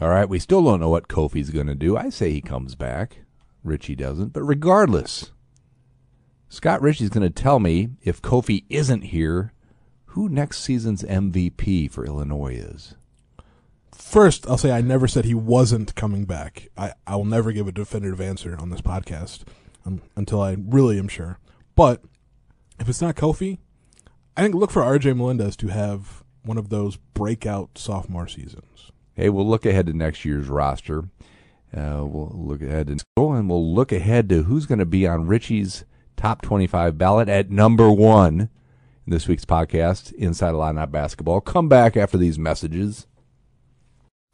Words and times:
All 0.00 0.08
right, 0.08 0.28
we 0.28 0.38
still 0.38 0.62
don't 0.62 0.80
know 0.80 0.88
what 0.88 1.08
Kofi's 1.08 1.50
going 1.50 1.68
to 1.68 1.74
do. 1.74 1.96
I 1.96 2.08
say 2.08 2.30
he 2.30 2.40
comes 2.40 2.74
back. 2.74 3.18
Richey 3.62 3.94
doesn't. 3.94 4.32
But 4.32 4.42
regardless, 4.42 5.30
Scott 6.48 6.82
Richey's 6.82 7.10
going 7.10 7.26
to 7.26 7.42
tell 7.42 7.60
me 7.60 7.90
if 8.02 8.20
Kofi 8.20 8.64
isn't 8.68 9.02
here, 9.02 9.52
who 10.06 10.28
next 10.28 10.60
season's 10.60 11.02
MVP 11.02 11.90
for 11.90 12.04
Illinois 12.04 12.54
is. 12.54 12.94
First, 13.92 14.48
I'll 14.48 14.58
say 14.58 14.72
I 14.72 14.80
never 14.80 15.06
said 15.06 15.24
he 15.24 15.34
wasn't 15.34 15.94
coming 15.94 16.24
back. 16.24 16.68
I, 16.76 16.94
I 17.06 17.16
will 17.16 17.24
never 17.24 17.52
give 17.52 17.68
a 17.68 17.72
definitive 17.72 18.20
answer 18.20 18.56
on 18.58 18.70
this 18.70 18.80
podcast 18.80 19.44
um, 19.86 20.02
until 20.16 20.40
I 20.40 20.56
really 20.58 20.98
am 20.98 21.08
sure. 21.08 21.38
But 21.74 22.02
if 22.80 22.88
it's 22.88 23.00
not 23.00 23.14
Kofi, 23.14 23.58
I 24.36 24.42
think 24.42 24.54
look 24.54 24.70
for 24.70 24.82
RJ 24.82 25.16
Melendez 25.16 25.56
to 25.56 25.68
have 25.68 26.24
one 26.44 26.58
of 26.58 26.68
those 26.68 26.96
breakout 26.96 27.78
sophomore 27.78 28.28
seasons. 28.28 28.90
Hey, 29.14 29.28
we'll 29.28 29.46
look 29.46 29.64
ahead 29.64 29.86
to 29.86 29.92
next 29.92 30.24
year's 30.24 30.48
roster. 30.48 31.04
Uh, 31.76 32.04
we'll 32.04 32.32
look 32.34 32.62
ahead 32.62 32.88
and 32.88 33.02
and 33.16 33.48
we'll 33.48 33.74
look 33.74 33.92
ahead 33.92 34.28
to 34.28 34.44
who's 34.44 34.66
going 34.66 34.78
to 34.78 34.86
be 34.86 35.06
on 35.06 35.26
Richey's 35.26 35.84
top 36.16 36.42
25 36.42 36.98
ballot 36.98 37.28
at 37.28 37.50
number 37.50 37.90
one 37.90 38.48
in 39.06 39.12
this 39.12 39.28
week's 39.28 39.44
podcast, 39.44 40.12
Inside 40.12 40.50
Illini 40.50 40.86
Basketball. 40.86 41.40
Come 41.40 41.68
back 41.68 41.96
after 41.96 42.16
these 42.16 42.38
messages. 42.38 43.06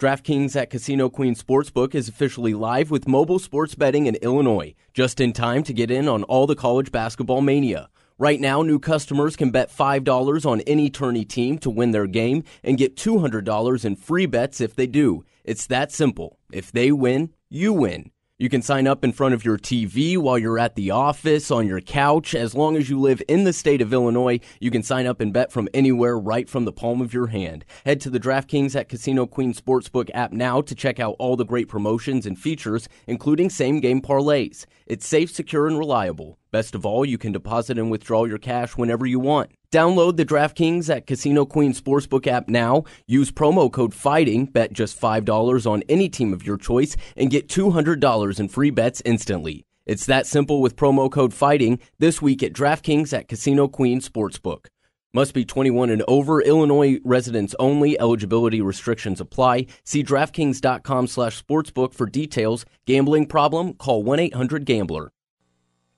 DraftKings 0.01 0.57
at 0.57 0.71
Casino 0.71 1.10
Queen 1.10 1.35
Sportsbook 1.35 1.95
is 1.95 2.09
officially 2.09 2.55
live 2.55 2.91
with 2.91 3.07
mobile 3.07 3.38
sports 3.38 3.74
betting 3.74 4.07
in 4.07 4.15
Illinois, 4.16 4.74
just 4.95 5.21
in 5.21 5.35
time 5.35 5.62
to 5.65 5.74
get 5.74 5.91
in 5.91 6.09
on 6.09 6.23
all 6.24 6.47
the 6.47 6.57
college 6.57 6.91
basketball 6.91 7.43
mania. 7.43 7.91
Right 8.20 8.38
now, 8.38 8.60
new 8.60 8.79
customers 8.79 9.34
can 9.34 9.51
bet 9.51 9.74
$5 9.74 10.45
on 10.45 10.60
any 10.66 10.91
tourney 10.91 11.24
team 11.24 11.56
to 11.60 11.70
win 11.70 11.92
their 11.92 12.06
game 12.06 12.45
and 12.62 12.77
get 12.77 12.95
$200 12.95 13.83
in 13.83 13.96
free 13.96 14.27
bets 14.27 14.60
if 14.60 14.77
they 14.77 14.87
do. 14.87 15.24
It's 15.43 15.66
that 15.69 15.91
simple. 15.91 16.38
If 16.52 16.70
they 16.70 16.93
win, 16.93 17.30
you 17.48 17.73
win. 17.73 18.10
You 18.37 18.51
can 18.51 18.60
sign 18.60 18.87
up 18.87 19.04
in 19.04 19.12
front 19.12 19.32
of 19.32 19.45
your 19.45 19.57
TV 19.57 20.18
while 20.18 20.38
you're 20.38 20.59
at 20.59 20.74
the 20.74 20.90
office, 20.90 21.51
on 21.51 21.66
your 21.66 21.80
couch. 21.80 22.35
As 22.35 22.54
long 22.54 22.77
as 22.77 22.90
you 22.90 22.99
live 22.99 23.23
in 23.27 23.45
the 23.45 23.54
state 23.54 23.80
of 23.80 23.93
Illinois, 23.93 24.40
you 24.60 24.71
can 24.71 24.82
sign 24.82 25.07
up 25.07 25.21
and 25.21 25.32
bet 25.32 25.51
from 25.51 25.68
anywhere 25.73 26.18
right 26.18 26.49
from 26.49 26.66
the 26.66 26.73
palm 26.73 27.01
of 27.01 27.15
your 27.15 27.29
hand. 27.29 27.65
Head 27.87 28.02
to 28.02 28.10
the 28.10 28.21
DraftKings 28.21 28.74
at 28.74 28.90
Casino 28.90 29.27
Queen 29.27 29.55
Sportsbook 29.55 30.10
app 30.12 30.32
now 30.32 30.60
to 30.60 30.74
check 30.74 31.01
out 31.01 31.16
all 31.18 31.37
the 31.37 31.45
great 31.45 31.68
promotions 31.68 32.27
and 32.27 32.38
features, 32.38 32.87
including 33.07 33.49
same 33.49 33.80
game 33.80 34.02
parlays. 34.02 34.66
It's 34.87 35.07
safe, 35.07 35.30
secure, 35.30 35.66
and 35.66 35.79
reliable. 35.79 36.38
Best 36.52 36.74
of 36.74 36.84
all, 36.84 37.04
you 37.04 37.16
can 37.16 37.30
deposit 37.30 37.79
and 37.79 37.90
withdraw 37.90 38.24
your 38.24 38.38
cash 38.38 38.76
whenever 38.76 39.06
you 39.06 39.20
want. 39.20 39.52
Download 39.70 40.16
the 40.16 40.24
DraftKings 40.24 40.90
at 40.90 41.06
Casino 41.06 41.45
Queen 41.46 41.73
Sportsbook 41.73 42.26
app 42.26 42.48
now. 42.48 42.82
Use 43.06 43.30
promo 43.30 43.70
code 43.70 43.95
FIGHTING, 43.95 44.46
bet 44.46 44.73
just 44.73 45.01
$5 45.01 45.71
on 45.71 45.84
any 45.88 46.09
team 46.09 46.32
of 46.32 46.45
your 46.45 46.56
choice, 46.56 46.96
and 47.16 47.30
get 47.30 47.48
$200 47.48 48.40
in 48.40 48.48
free 48.48 48.71
bets 48.71 49.01
instantly. 49.04 49.65
It's 49.87 50.06
that 50.06 50.26
simple 50.26 50.60
with 50.60 50.74
promo 50.74 51.09
code 51.10 51.32
FIGHTING 51.32 51.78
this 52.01 52.21
week 52.21 52.43
at 52.43 52.52
DraftKings 52.52 53.16
at 53.16 53.28
Casino 53.28 53.68
Queen 53.68 54.01
Sportsbook. 54.01 54.66
Must 55.12 55.34
be 55.34 55.45
21 55.45 55.90
and 55.90 56.02
over. 56.09 56.40
Illinois 56.40 56.98
residents 57.04 57.54
only. 57.59 57.98
Eligibility 57.98 58.60
restrictions 58.60 59.21
apply. 59.21 59.66
See 59.84 60.04
DraftKings.com 60.04 61.06
slash 61.06 61.43
sportsbook 61.43 61.95
for 61.95 62.06
details. 62.06 62.65
Gambling 62.87 63.26
problem? 63.26 63.74
Call 63.74 64.04
1-800-GAMBLER. 64.04 65.10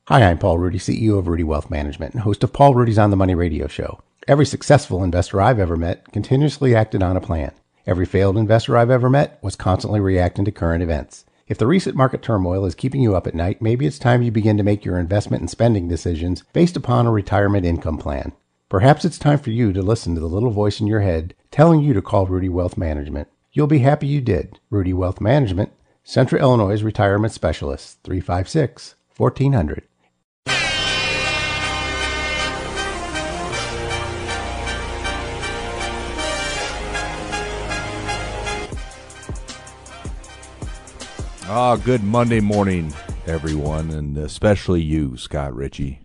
Hi, 0.08 0.25
I'm 0.25 0.39
Paul 0.39 0.58
Ruedi, 0.58 0.81
CEO 0.81 1.17
of 1.17 1.27
Ruedi 1.27 1.45
Wealth 1.45 1.70
Management 1.70 2.14
and 2.14 2.25
host 2.25 2.42
of 2.42 2.53
Paul 2.53 2.75
Ruedi's 2.75 2.98
On 2.98 3.11
the 3.11 3.17
Money 3.17 3.36
radio 3.36 3.69
show. 3.69 4.00
Every 4.27 4.45
successful 4.45 5.05
investor 5.05 5.41
I've 5.41 5.61
ever 5.61 5.77
met 5.77 6.11
continuously 6.11 6.75
acted 6.75 7.05
on 7.05 7.17
a 7.17 7.20
plan. 7.20 7.53
Every 7.86 8.05
failed 8.05 8.36
investor 8.36 8.77
I've 8.77 8.91
ever 8.91 9.08
met 9.08 9.39
was 9.42 9.55
constantly 9.55 10.00
reacting 10.00 10.45
to 10.45 10.50
current 10.50 10.83
events. 10.83 11.25
If 11.47 11.56
the 11.56 11.69
recent 11.69 11.95
market 11.95 12.20
turmoil 12.20 12.64
is 12.64 12.75
keeping 12.75 13.00
you 13.00 13.14
up 13.14 13.28
at 13.28 13.36
night, 13.36 13.62
maybe 13.62 13.86
it's 13.86 14.00
time 14.00 14.23
you 14.23 14.33
begin 14.33 14.56
to 14.56 14.64
make 14.64 14.84
your 14.84 14.98
investment 14.98 15.41
and 15.41 15.48
spending 15.48 15.86
decisions 15.86 16.42
based 16.52 16.77
upon 16.77 17.07
a 17.07 17.12
retirement 17.12 17.64
income 17.64 17.96
plan. 17.96 18.33
Perhaps 18.68 19.05
it's 19.05 19.20
time 19.20 19.39
for 19.39 19.51
you 19.51 19.73
to 19.73 19.83
listen 19.83 20.17
to 20.17 20.20
the 20.20 20.27
little 20.27 20.51
voice 20.51 20.80
in 20.80 20.89
your 20.89 21.02
head 21.02 21.33
telling 21.52 21.80
you 21.80 21.92
to 21.92 22.02
call 22.02 22.27
Ruedi 22.27 22.51
Wealth 22.51 22.77
Management. 22.77 23.29
You'll 23.52 23.68
be 23.68 23.79
happy 23.79 24.08
you 24.08 24.20
did. 24.20 24.58
Ruedi 24.68 24.95
Wealth 24.95 25.20
Management, 25.20 25.70
Central 26.02 26.41
Illinois 26.41 26.83
Retirement 26.83 27.33
Specialist, 27.33 28.01
356 28.02 28.96
1400. 29.17 29.85
Ah, 41.55 41.77
good 41.77 42.02
Monday 42.02 42.40
morning, 42.40 42.95
everyone, 43.27 43.90
and 43.90 44.17
especially 44.17 44.80
you, 44.80 45.18
Scott 45.18 45.55
Richey. 45.55 46.01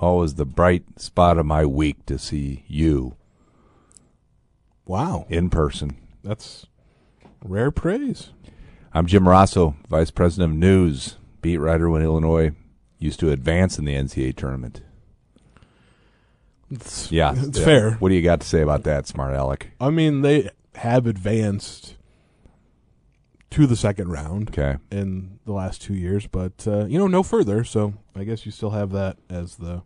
Always 0.00 0.34
the 0.34 0.44
bright 0.44 1.00
spot 1.00 1.38
of 1.38 1.46
my 1.46 1.64
week 1.64 2.04
to 2.06 2.18
see 2.18 2.62
you 2.66 3.16
Wow. 4.84 5.24
in 5.30 5.48
person. 5.48 5.96
That's 6.22 6.66
rare 7.42 7.70
praise. 7.70 8.30
I'm 8.92 9.06
Jim 9.06 9.26
Rosso, 9.26 9.76
Vice 9.88 10.10
President 10.10 10.52
of 10.52 10.58
News, 10.58 11.16
beat 11.40 11.56
writer 11.58 11.88
when 11.88 12.02
Illinois 12.02 12.52
used 12.98 13.18
to 13.20 13.30
advance 13.30 13.78
in 13.78 13.86
the 13.86 13.94
NCAA 13.94 14.32
tournament. 14.36 14.82
It's, 16.70 17.10
Yeah, 17.10 17.32
It's 17.34 17.58
yeah. 17.58 17.64
fair. 17.64 17.90
What 17.94 18.10
do 18.10 18.14
you 18.14 18.22
got 18.22 18.40
to 18.40 18.46
say 18.46 18.60
about 18.60 18.82
that, 18.82 19.06
smart 19.06 19.34
aleck? 19.34 19.70
I 19.80 19.88
mean, 19.88 20.20
they 20.20 20.50
have 20.74 21.06
advanced 21.06 21.95
to 23.50 23.66
the 23.66 23.76
second 23.76 24.08
round 24.10 24.48
Okay. 24.50 24.76
in 24.90 25.38
the 25.46 25.52
last 25.52 25.80
two 25.82 25.94
years, 25.94 26.26
but 26.26 26.66
uh, 26.66 26.84
you 26.86 26.98
know, 26.98 27.06
no 27.06 27.22
further. 27.22 27.64
So 27.64 27.94
I 28.14 28.24
guess 28.24 28.44
you 28.44 28.52
still 28.52 28.70
have 28.70 28.90
that 28.92 29.16
as 29.30 29.56
the 29.56 29.82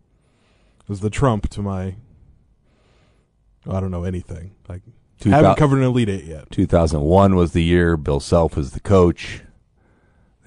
as 0.89 0.99
the 1.01 1.09
trump 1.09 1.49
to 1.49 1.61
my. 1.61 1.95
I 3.69 3.79
don't 3.79 3.91
know 3.91 4.03
anything. 4.03 4.55
Like 4.67 4.81
Two 5.19 5.29
haven't 5.29 5.57
covered 5.57 5.77
an 5.77 5.83
elite 5.83 6.09
eight 6.09 6.25
yet. 6.25 6.49
2001 6.49 7.35
was 7.35 7.53
the 7.53 7.61
year 7.63 7.95
Bill 7.95 8.19
Self 8.19 8.55
was 8.57 8.71
the 8.71 8.79
coach. 8.79 9.43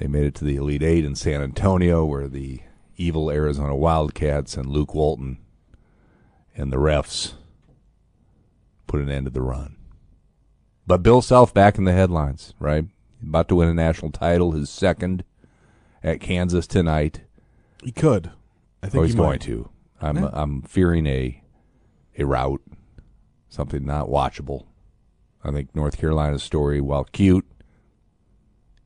They 0.00 0.08
made 0.08 0.24
it 0.24 0.34
to 0.36 0.44
the 0.44 0.56
Elite 0.56 0.82
Eight 0.82 1.04
in 1.04 1.14
San 1.14 1.40
Antonio, 1.40 2.04
where 2.04 2.26
the 2.26 2.60
evil 2.96 3.30
Arizona 3.30 3.76
Wildcats 3.76 4.56
and 4.56 4.66
Luke 4.66 4.92
Walton 4.92 5.38
and 6.56 6.72
the 6.72 6.76
refs 6.78 7.34
put 8.88 9.00
an 9.00 9.08
end 9.08 9.26
to 9.26 9.30
the 9.30 9.40
run. 9.40 9.76
But 10.84 11.04
Bill 11.04 11.22
Self 11.22 11.54
back 11.54 11.78
in 11.78 11.84
the 11.84 11.92
headlines, 11.92 12.54
right? 12.58 12.86
About 13.26 13.48
to 13.48 13.56
win 13.56 13.68
a 13.68 13.74
national 13.74 14.10
title, 14.10 14.52
his 14.52 14.70
second 14.70 15.24
at 16.02 16.20
Kansas 16.20 16.66
tonight. 16.66 17.22
He 17.82 17.92
could. 17.92 18.30
I 18.82 18.88
think 18.88 19.00
Oh, 19.00 19.02
he's 19.04 19.12
he 19.14 19.18
going 19.18 19.38
to. 19.40 19.68
I'm 20.00 20.16
Yeah. 20.16 20.30
I'm 20.32 20.62
fearing 20.62 21.06
a 21.06 21.42
a 22.18 22.24
route, 22.24 22.62
something 23.48 23.84
not 23.84 24.08
watchable. 24.08 24.66
I 25.42 25.50
think 25.50 25.74
North 25.74 25.98
Carolina's 25.98 26.42
story, 26.42 26.80
while 26.80 27.04
cute, 27.04 27.44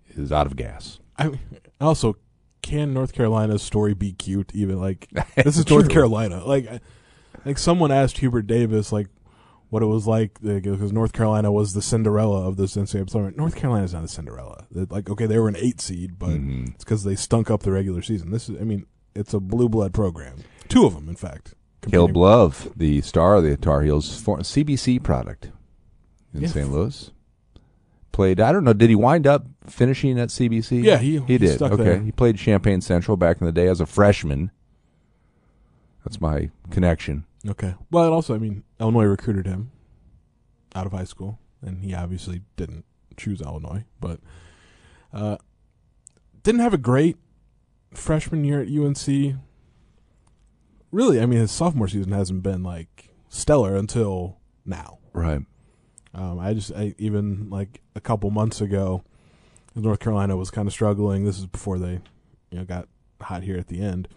is 0.08 0.32
out 0.32 0.46
of 0.46 0.56
gas. 0.56 0.98
I 1.18 1.38
also 1.80 2.16
can 2.62 2.92
North 2.92 3.12
Carolina's 3.12 3.62
story 3.62 3.94
be 3.94 4.12
cute? 4.12 4.52
Even 4.54 4.80
like 4.80 5.08
this 5.36 5.56
is 5.56 5.68
North 5.70 5.88
Carolina. 5.88 6.44
Like, 6.44 6.68
like 7.44 7.58
someone 7.58 7.90
asked 7.92 8.18
Hubert 8.18 8.46
Davis 8.46 8.92
like 8.92 9.08
what 9.70 9.82
it 9.82 9.86
was 9.86 10.06
like 10.06 10.40
because 10.40 10.92
North 10.92 11.12
Carolina 11.12 11.52
was 11.52 11.74
the 11.74 11.82
Cinderella 11.82 12.46
of 12.48 12.56
this 12.56 12.74
NCAA 12.76 13.06
tournament. 13.10 13.36
North 13.36 13.54
Carolina's 13.56 13.92
not 13.94 14.04
a 14.04 14.08
Cinderella. 14.08 14.66
They're 14.70 14.86
like 14.88 15.10
okay, 15.10 15.26
they 15.26 15.38
were 15.38 15.48
an 15.48 15.56
eight 15.56 15.80
seed, 15.80 16.18
but 16.18 16.30
Mhm. 16.30 16.68
it's 16.74 16.84
because 16.84 17.04
they 17.04 17.14
stunk 17.16 17.50
up 17.50 17.62
the 17.62 17.72
regular 17.72 18.00
season. 18.02 18.30
This 18.30 18.48
is, 18.48 18.60
I 18.60 18.64
mean, 18.64 18.86
it's 19.14 19.34
a 19.34 19.40
blue 19.40 19.68
blood 19.68 19.92
program. 19.92 20.36
Two 20.68 20.86
of 20.86 20.94
them, 20.94 21.08
in 21.08 21.16
fact. 21.16 21.54
Caleb 21.82 22.16
Love, 22.16 22.72
the 22.76 23.00
star 23.02 23.36
of 23.36 23.44
the 23.44 23.56
Tar 23.56 23.82
Heels, 23.82 24.20
for 24.20 24.38
CBC 24.42 24.98
product 25.02 25.50
in 26.34 26.42
Yeah. 26.42 26.48
St. 26.48 26.70
Louis, 26.72 27.10
played. 28.10 28.40
I 28.40 28.50
don't 28.52 28.64
know. 28.64 28.72
Did 28.72 28.88
he 28.90 28.96
wind 28.96 29.26
up 29.26 29.46
finishing 29.66 30.18
at 30.18 30.30
CBC? 30.30 30.82
Yeah, 30.82 30.98
he- 30.98 31.18
he 31.18 31.24
he 31.24 31.38
did. 31.38 31.62
okay, 31.62 31.76
there. 31.76 32.00
he 32.00 32.10
played 32.10 32.36
Champaign 32.36 32.80
Central 32.80 33.16
back 33.16 33.40
in 33.40 33.46
the 33.46 33.52
day 33.52 33.68
as 33.68 33.80
a 33.80 33.86
freshman. 33.86 34.50
That's 36.04 36.20
my 36.20 36.50
connection. 36.70 37.24
Okay. 37.46 37.74
Well, 37.90 38.04
and 38.04 38.12
also, 38.12 38.34
I 38.34 38.38
mean, 38.38 38.64
Illinois 38.80 39.04
recruited 39.04 39.46
him 39.46 39.70
out 40.74 40.86
of 40.86 40.92
high 40.92 41.04
school, 41.04 41.38
and 41.62 41.82
he 41.82 41.94
obviously 41.94 42.42
didn't 42.56 42.84
choose 43.16 43.40
Illinois, 43.40 43.84
but 44.00 44.20
uh, 45.12 45.36
didn't 46.42 46.60
have 46.60 46.74
a 46.74 46.78
great 46.78 47.16
freshman 47.92 48.44
year 48.44 48.60
at 48.60 48.68
UNC. 48.68 49.36
Really, 50.90 51.20
I 51.20 51.26
mean, 51.26 51.38
his 51.38 51.50
sophomore 51.50 51.88
season 51.88 52.12
hasn't 52.12 52.42
been 52.42 52.62
like 52.62 53.10
stellar 53.28 53.76
until 53.76 54.38
now. 54.64 54.98
Right. 55.12 55.42
Um, 56.14 56.38
I 56.38 56.54
just, 56.54 56.72
I, 56.72 56.94
even 56.98 57.50
like 57.50 57.82
a 57.94 58.00
couple 58.00 58.30
months 58.30 58.60
ago, 58.60 59.04
North 59.74 60.00
Carolina 60.00 60.36
was 60.36 60.50
kind 60.50 60.66
of 60.66 60.72
struggling. 60.72 61.24
This 61.24 61.38
is 61.38 61.46
before 61.46 61.78
they, 61.78 62.00
you 62.50 62.58
know, 62.58 62.64
got 62.64 62.88
hot 63.20 63.42
here 63.42 63.58
at 63.58 63.68
the 63.68 63.80
end. 63.80 64.08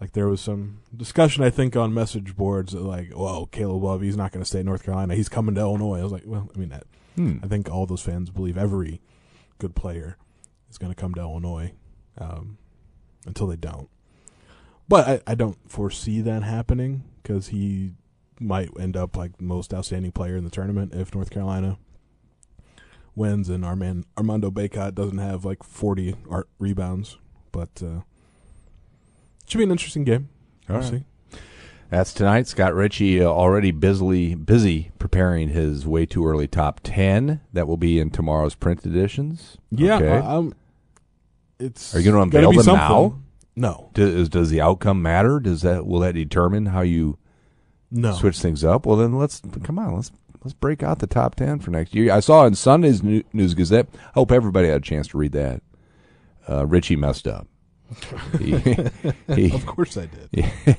Like 0.00 0.12
there 0.12 0.28
was 0.28 0.40
some 0.40 0.80
discussion 0.94 1.42
I 1.42 1.50
think 1.50 1.74
on 1.74 1.94
message 1.94 2.36
boards 2.36 2.72
that 2.72 2.82
like, 2.82 3.12
well, 3.14 3.46
Caleb 3.46 3.82
Love, 3.82 4.02
he's 4.02 4.16
not 4.16 4.30
going 4.32 4.42
to 4.42 4.48
stay 4.48 4.60
in 4.60 4.66
North 4.66 4.84
Carolina. 4.84 5.14
He's 5.14 5.28
coming 5.30 5.54
to 5.54 5.60
Illinois. 5.62 6.00
I 6.00 6.02
was 6.02 6.12
like, 6.12 6.24
well, 6.26 6.50
I 6.54 6.58
mean, 6.58 6.68
that, 6.68 6.84
Hmm. 7.16 7.38
I 7.42 7.46
think 7.46 7.70
all 7.70 7.86
those 7.86 8.02
fans 8.02 8.28
believe 8.28 8.58
every 8.58 9.00
good 9.58 9.74
player 9.74 10.18
is 10.70 10.76
going 10.76 10.92
to 10.92 11.00
come 11.00 11.14
to 11.14 11.20
Illinois 11.22 11.72
um, 12.18 12.58
until 13.26 13.46
they 13.46 13.56
don't. 13.56 13.88
But 14.86 15.08
I, 15.08 15.32
I 15.32 15.34
don't 15.34 15.56
foresee 15.66 16.20
that 16.20 16.42
happening 16.42 17.04
because 17.22 17.48
he 17.48 17.92
might 18.38 18.68
end 18.78 18.98
up 18.98 19.16
like 19.16 19.40
most 19.40 19.72
outstanding 19.72 20.12
player 20.12 20.36
in 20.36 20.44
the 20.44 20.50
tournament 20.50 20.92
if 20.94 21.14
North 21.14 21.30
Carolina 21.30 21.78
wins 23.14 23.48
and 23.48 23.64
Armand, 23.64 24.04
Armando 24.18 24.50
Bacot 24.50 24.94
doesn't 24.94 25.16
have 25.18 25.44
like 25.44 25.62
40 25.62 26.16
art 26.28 26.48
rebounds. 26.58 27.16
But 27.50 27.82
uh, 27.82 28.00
should 29.46 29.58
be 29.58 29.64
an 29.64 29.70
interesting 29.70 30.04
game. 30.04 30.28
All 30.68 30.76
We'll 30.76 30.90
right. 30.90 31.00
see. 31.00 31.38
That's 31.88 32.12
tonight. 32.12 32.48
Scott 32.48 32.74
Richey 32.74 33.22
uh, 33.22 33.26
already 33.26 33.70
busily 33.70 34.34
busy 34.34 34.90
preparing 34.98 35.50
his 35.50 35.86
way 35.86 36.04
too 36.04 36.26
early 36.26 36.48
top 36.48 36.80
ten. 36.82 37.40
That 37.52 37.68
will 37.68 37.76
be 37.76 38.00
in 38.00 38.10
tomorrow's 38.10 38.56
print 38.56 38.84
editions. 38.84 39.56
Yeah, 39.70 39.96
Okay. 39.96 40.08
Am 40.26 40.52
it's. 41.60 41.94
Are 41.94 42.00
you 42.00 42.10
gonna 42.10 42.22
unveil 42.22 42.52
them 42.52 42.62
something. 42.62 42.76
now? 42.76 43.18
No, 43.54 43.90
does, 43.94 44.28
does 44.28 44.50
the 44.50 44.60
outcome 44.60 45.00
matter? 45.00 45.38
Does 45.40 45.62
that 45.62 45.86
will 45.86 46.00
that 46.00 46.12
determine 46.14 46.66
how 46.66 46.80
you 46.82 47.18
no. 47.90 48.12
switch 48.12 48.38
things 48.40 48.64
up? 48.64 48.84
Well, 48.84 48.96
then 48.96 49.16
let's 49.16 49.40
come 49.62 49.78
on. 49.78 49.94
Let's 49.94 50.10
let's 50.44 50.52
break 50.54 50.82
out 50.82 50.98
the 50.98 51.06
top 51.06 51.36
ten 51.36 51.60
for 51.60 51.70
next 51.70 51.94
year. 51.94 52.12
I 52.12 52.18
saw 52.20 52.44
in 52.46 52.54
Sunday's 52.56 53.02
New- 53.02 53.24
News 53.32 53.54
Gazette. 53.54 53.86
I 53.94 54.10
hope 54.14 54.32
everybody 54.32 54.66
had 54.68 54.78
a 54.78 54.84
chance 54.84 55.06
to 55.08 55.18
read 55.18 55.32
that. 55.32 55.62
Uh, 56.48 56.66
Richey 56.66 56.96
messed 56.96 57.26
up. 57.28 57.46
He, 58.38 58.56
he, 59.34 59.54
Of 59.54 59.66
course, 59.66 59.96
I 59.96 60.06
did. 60.06 60.76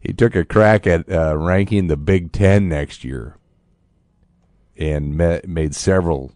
he 0.00 0.12
took 0.12 0.34
a 0.36 0.44
crack 0.44 0.86
at 0.86 1.10
uh, 1.10 1.36
ranking 1.36 1.86
the 1.86 1.96
Big 1.96 2.32
Ten 2.32 2.68
next 2.68 3.04
year, 3.04 3.36
and 4.76 5.16
ma- 5.16 5.40
made 5.46 5.74
several 5.74 6.32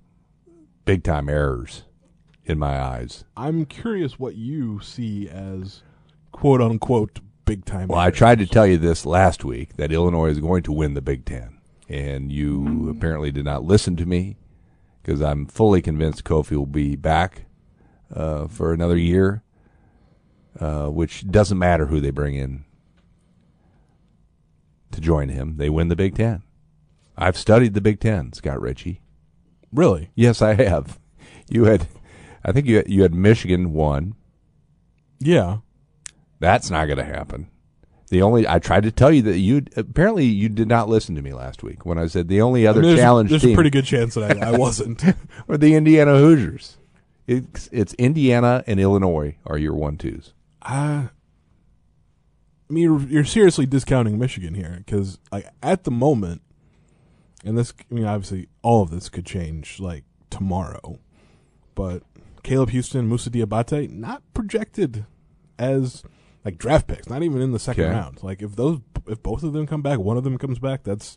big 0.84 1.02
time 1.02 1.28
errors 1.28 1.84
in 2.44 2.58
my 2.58 2.80
eyes. 2.80 3.24
I'm 3.36 3.64
curious 3.66 4.18
what 4.18 4.36
you 4.36 4.80
see 4.80 5.28
as 5.28 5.82
quote 6.32 6.60
unquote 6.60 7.20
big 7.44 7.64
time. 7.64 7.88
Well, 7.88 7.98
I 7.98 8.10
tried 8.10 8.38
to 8.38 8.46
tell 8.46 8.66
you 8.66 8.78
this 8.78 9.04
last 9.06 9.44
week 9.44 9.76
that 9.76 9.92
Illinois 9.92 10.30
is 10.30 10.38
going 10.40 10.62
to 10.64 10.72
win 10.72 10.94
the 10.94 11.00
Big 11.02 11.24
Ten, 11.24 11.58
and 11.88 12.30
you 12.32 12.88
apparently 12.88 13.30
did 13.30 13.44
not 13.44 13.64
listen 13.64 13.96
to 13.96 14.06
me 14.06 14.36
because 15.02 15.20
I'm 15.20 15.46
fully 15.46 15.82
convinced 15.82 16.24
Kofi 16.24 16.56
will 16.56 16.66
be 16.66 16.96
back 16.96 17.42
uh, 18.12 18.46
for 18.48 18.72
another 18.72 18.96
year, 18.96 19.42
uh, 20.60 20.88
which 20.88 21.28
doesn't 21.30 21.58
matter 21.58 21.86
who 21.86 22.00
they 22.00 22.10
bring 22.10 22.34
in 22.34 22.64
to 24.92 25.00
join 25.00 25.28
him. 25.28 25.56
They 25.56 25.70
win 25.70 25.88
the 25.88 25.96
Big 25.96 26.14
Ten. 26.14 26.42
I've 27.16 27.36
studied 27.36 27.74
the 27.74 27.80
Big 27.80 28.00
Ten, 28.00 28.32
Scott 28.32 28.60
Richey. 28.60 29.00
Really? 29.72 30.10
Yes, 30.14 30.42
I 30.42 30.54
have. 30.54 30.98
You 31.48 31.64
had, 31.64 31.86
I 32.44 32.52
think 32.52 32.66
you 32.66 32.76
had, 32.76 32.88
you 32.88 33.02
had 33.02 33.14
Michigan 33.14 33.72
one. 33.72 34.14
Yeah. 35.18 35.58
That's 36.40 36.70
not 36.70 36.86
going 36.86 36.98
to 36.98 37.04
happen. 37.04 37.48
The 38.08 38.22
only 38.22 38.46
I 38.46 38.60
tried 38.60 38.84
to 38.84 38.92
tell 38.92 39.10
you 39.10 39.22
that 39.22 39.38
you 39.38 39.64
apparently 39.76 40.26
you 40.26 40.48
did 40.48 40.68
not 40.68 40.88
listen 40.88 41.16
to 41.16 41.22
me 41.22 41.32
last 41.32 41.64
week 41.64 41.84
when 41.84 41.98
I 41.98 42.06
said 42.06 42.28
the 42.28 42.40
only 42.40 42.64
other 42.64 42.78
I 42.78 42.82
mean, 42.82 42.90
there's, 42.90 43.00
challenge 43.00 43.30
there's 43.30 43.42
team 43.42 43.52
a 43.52 43.54
pretty 43.54 43.70
good 43.70 43.84
chance 43.84 44.14
that 44.14 44.40
I, 44.40 44.50
I 44.52 44.56
wasn't. 44.56 45.02
were 45.48 45.58
the 45.58 45.74
Indiana 45.74 46.16
Hoosiers. 46.16 46.76
It's 47.26 47.68
it's 47.72 47.94
Indiana 47.94 48.62
and 48.68 48.78
Illinois 48.78 49.36
are 49.44 49.58
your 49.58 49.74
one 49.74 49.96
twos. 49.96 50.32
I, 50.66 51.08
I 52.68 52.72
mean, 52.72 52.82
you're, 52.84 53.00
you're 53.02 53.24
seriously 53.24 53.66
discounting 53.66 54.18
Michigan 54.18 54.54
here 54.54 54.74
because, 54.84 55.18
like, 55.30 55.46
at 55.62 55.84
the 55.84 55.90
moment, 55.92 56.42
and 57.44 57.56
this, 57.56 57.72
I 57.90 57.94
mean, 57.94 58.04
obviously, 58.04 58.48
all 58.62 58.82
of 58.82 58.90
this 58.90 59.08
could 59.08 59.24
change 59.24 59.78
like 59.78 60.02
tomorrow, 60.30 60.98
but 61.76 62.02
Caleb 62.42 62.70
Houstan, 62.70 63.06
Moussa 63.06 63.30
Diabaté, 63.30 63.88
not 63.90 64.22
projected 64.34 65.06
as 65.58 66.02
like 66.44 66.58
draft 66.58 66.86
picks, 66.88 67.08
not 67.08 67.22
even 67.22 67.40
in 67.40 67.52
the 67.52 67.58
second 67.58 67.84
Okay. 67.84 67.92
round. 67.94 68.22
Like, 68.24 68.42
if 68.42 68.56
those, 68.56 68.80
if 69.06 69.22
both 69.22 69.44
of 69.44 69.52
them 69.52 69.66
come 69.66 69.82
back, 69.82 69.98
one 70.00 70.16
of 70.16 70.24
them 70.24 70.36
comes 70.38 70.58
back, 70.58 70.82
that's 70.82 71.16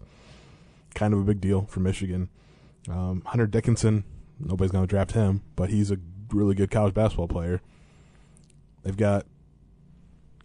kind 0.94 1.14
of 1.14 1.20
a 1.20 1.24
big 1.24 1.42
deal 1.42 1.64
for 1.64 1.80
Michigan. 1.80 2.30
Um, 2.88 3.24
Hunter 3.26 3.48
Dickinson, 3.48 4.04
nobody's 4.40 4.72
going 4.72 4.84
to 4.84 4.88
draft 4.90 5.14
him, 5.14 5.42
but 5.56 5.70
he's 5.70 5.90
a 5.92 5.98
really 6.32 6.54
good 6.56 6.70
college 6.70 6.94
basketball 6.94 7.28
player. 7.28 7.62
They've 8.84 8.96
got 8.98 9.26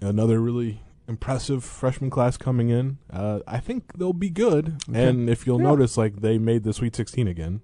another 0.00 0.40
really 0.40 0.80
impressive 1.06 1.62
freshman 1.64 2.10
class 2.10 2.36
coming 2.36 2.70
in. 2.70 2.98
Uh, 3.12 3.40
I 3.46 3.58
think 3.58 3.96
they'll 3.98 4.12
be 4.12 4.30
good. 4.30 4.82
Okay. 4.88 5.04
And 5.08 5.28
if 5.28 5.46
you'll 5.46 5.58
Yeah. 5.60 5.68
notice, 5.68 5.96
like 5.98 6.20
they 6.22 6.38
made 6.38 6.64
the 6.64 6.72
Sweet 6.72 6.94
16 6.96 7.28
again. 7.28 7.60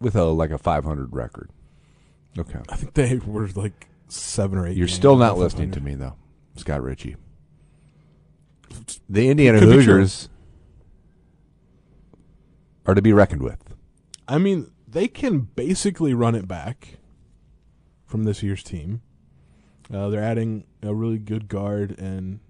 with 0.00 0.14
a 0.16 0.24
like 0.24 0.50
a 0.50 0.58
500 0.58 1.14
record. 1.14 1.50
Okay. 2.38 2.60
I 2.68 2.76
think 2.76 2.92
they 2.94 3.16
were 3.16 3.48
like 3.54 3.88
seven 4.08 4.58
or 4.58 4.66
eight. 4.66 4.76
You're 4.76 4.88
still 4.88 5.16
not 5.16 5.38
listening 5.38 5.70
to 5.70 5.80
me 5.80 5.94
though, 5.94 6.14
Scott 6.56 6.82
Richey. 6.82 7.16
The 9.08 9.28
Indiana. 9.30 9.60
Hoosiers 9.60 10.28
are 12.86 12.94
to 12.94 13.00
be 13.02 13.12
reckoned 13.12 13.42
with. 13.42 13.74
I 14.28 14.38
mean, 14.38 14.70
they 14.86 15.08
can 15.08 15.40
basically 15.54 16.12
run 16.12 16.34
it 16.34 16.46
back 16.48 16.98
from 18.04 18.24
this 18.24 18.42
year's 18.42 18.62
team. 18.62 19.00
Uh, 19.92 20.08
they're 20.08 20.22
adding 20.22 20.64
a 20.82 20.94
really 20.94 21.18
good 21.18 21.48
guard 21.48 21.98
and 21.98 22.40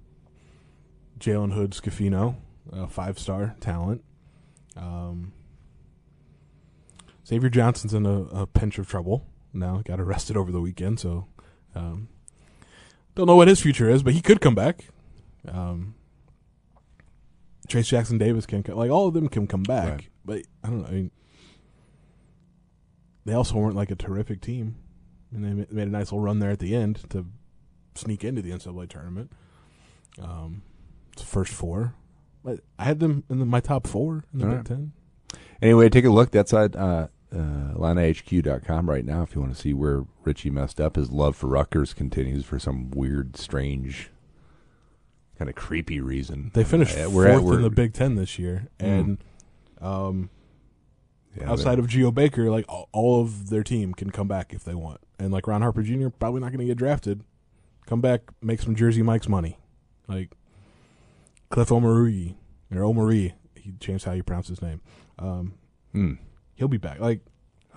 Jalen 1.19 1.52
Hood-Schifino, 1.52 2.36
a 2.72 2.86
five 2.86 3.19
star 3.19 3.56
talent. 3.60 4.04
Um, 4.76 5.32
Xavier 7.26 7.48
Johnson's 7.50 7.94
in 7.94 8.06
a, 8.06 8.22
a 8.25 8.46
pinch 8.46 8.78
of 8.78 8.88
trouble 8.88 9.26
now. 9.52 9.82
Got 9.84 10.00
arrested 10.00 10.36
over 10.36 10.52
the 10.52 10.60
weekend, 10.60 11.00
so 11.00 11.26
um, 11.75 12.08
don't 13.14 13.26
know 13.26 13.36
what 13.36 13.48
his 13.48 13.60
future 13.60 13.88
is, 13.88 14.02
but 14.02 14.12
he 14.12 14.20
could 14.20 14.40
come 14.40 14.54
back. 14.54 14.86
Um, 15.48 15.94
Trayce 17.69 17.86
Jackson-Davis 17.88 18.46
can 18.46 18.62
co- 18.62 18.76
like 18.76 18.90
all 18.90 19.08
of 19.08 19.14
them 19.14 19.28
can 19.28 19.46
come 19.46 19.62
back, 19.62 19.88
Right. 19.90 20.08
but 20.25 20.42
I 20.62 20.69
don't 20.69 20.82
know. 20.82 20.88
I 20.88 20.90
mean, 20.92 21.10
they 23.25 23.32
also 23.32 23.56
weren't 23.56 23.76
like 23.76 23.90
a 23.90 23.96
terrific 23.96 24.40
team, 24.42 24.76
and 25.34 25.44
they 25.44 25.66
made 25.75 25.88
a 25.88 25.90
nice 25.90 26.06
little 26.06 26.20
run 26.20 26.38
there 26.38 26.50
at 26.50 26.58
the 26.60 26.75
end 26.75 27.00
to 27.10 27.26
sneak 27.94 28.25
into 28.25 28.40
the 28.42 28.50
NCAA 28.50 28.88
tournament. 28.88 29.32
Um, 30.22 30.62
it's 31.12 31.22
first 31.22 31.52
four. 31.52 31.94
But 32.44 32.60
I 32.78 32.84
had 32.84 33.00
them 33.00 33.25
in 33.31 33.38
the, 33.38 33.44
my 33.46 33.60
top 33.60 33.86
four 33.86 34.25
in 34.32 34.38
the 34.40 34.44
All 34.44 34.50
Big 34.50 34.56
right. 34.58 34.66
Ten. 34.66 34.92
Anyway, 35.62 35.88
take 35.88 36.04
a 36.04 36.10
look. 36.10 36.31
That's 36.31 36.52
at 36.52 36.76
uh, 36.76 37.08
uh, 37.32 37.36
IlliniHQ.com 37.75 38.88
right 38.91 39.05
now 39.05 39.22
if 39.22 39.34
you 39.34 39.41
want 39.41 39.55
to 39.55 39.60
see 39.60 39.72
where 39.72 40.05
Richey 40.24 40.50
messed 40.50 40.81
up. 40.81 40.96
His 40.96 41.10
love 41.10 41.36
for 41.36 41.46
Rutgers 41.48 41.94
continues 41.94 42.44
for 42.44 42.58
some 42.58 42.91
weird, 42.91 43.36
strange, 43.36 44.10
kind 45.38 45.48
of 45.48 45.55
creepy 45.55 46.00
reason. 46.00 46.50
They 46.55 46.64
finished 46.64 46.96
Uh, 46.96 47.05
fourth 47.05 47.14
we're 47.14 47.26
at- 47.29 47.43
we're- 47.43 47.56
in 47.56 47.62
the 47.62 47.70
Big 47.70 47.93
Ten 47.94 48.14
this 48.17 48.38
year, 48.38 48.69
Mm. 48.79 48.84
and 49.00 49.19
um, 49.81 50.31
yeah, 51.38 51.50
outside 51.50 51.79
of 51.79 51.88
Geo 51.88 52.10
Baker, 52.10 52.50
like 52.50 52.64
all, 52.69 52.88
all 52.93 53.20
of 53.22 53.50
their 53.50 53.62
team 53.62 53.94
can 53.94 54.10
come 54.10 54.29
back 54.29 54.53
if 54.53 54.64
they 54.64 54.74
want, 54.74 55.00
and 55.19 55.32
like 55.32 55.46
Ron 55.46 55.62
Harper 55.62 55.82
Jr. 55.82 56.08
probably 56.08 56.41
not 56.41 56.48
going 56.48 56.60
to 56.60 56.64
get 56.67 56.76
drafted. 56.79 57.22
Come 57.86 58.00
back, 58.00 58.22
make 58.41 58.60
some 58.62 58.74
Jersey 58.74 59.03
Mike's 59.03 59.29
money, 59.29 59.58
like 60.08 60.32
Cliff 61.50 61.69
Omoruyi 61.69 62.34
or 62.74 62.82
Omari. 62.84 63.34
He 63.55 63.72
changed 63.81 64.05
how 64.05 64.12
you 64.12 64.22
pronounce 64.22 64.48
his 64.48 64.62
name. 64.62 64.81
Um, 65.19 65.55
Hmm. 65.93 66.14
he'll 66.56 66.69
be 66.69 66.79
back. 66.79 66.98
Like 67.00 67.20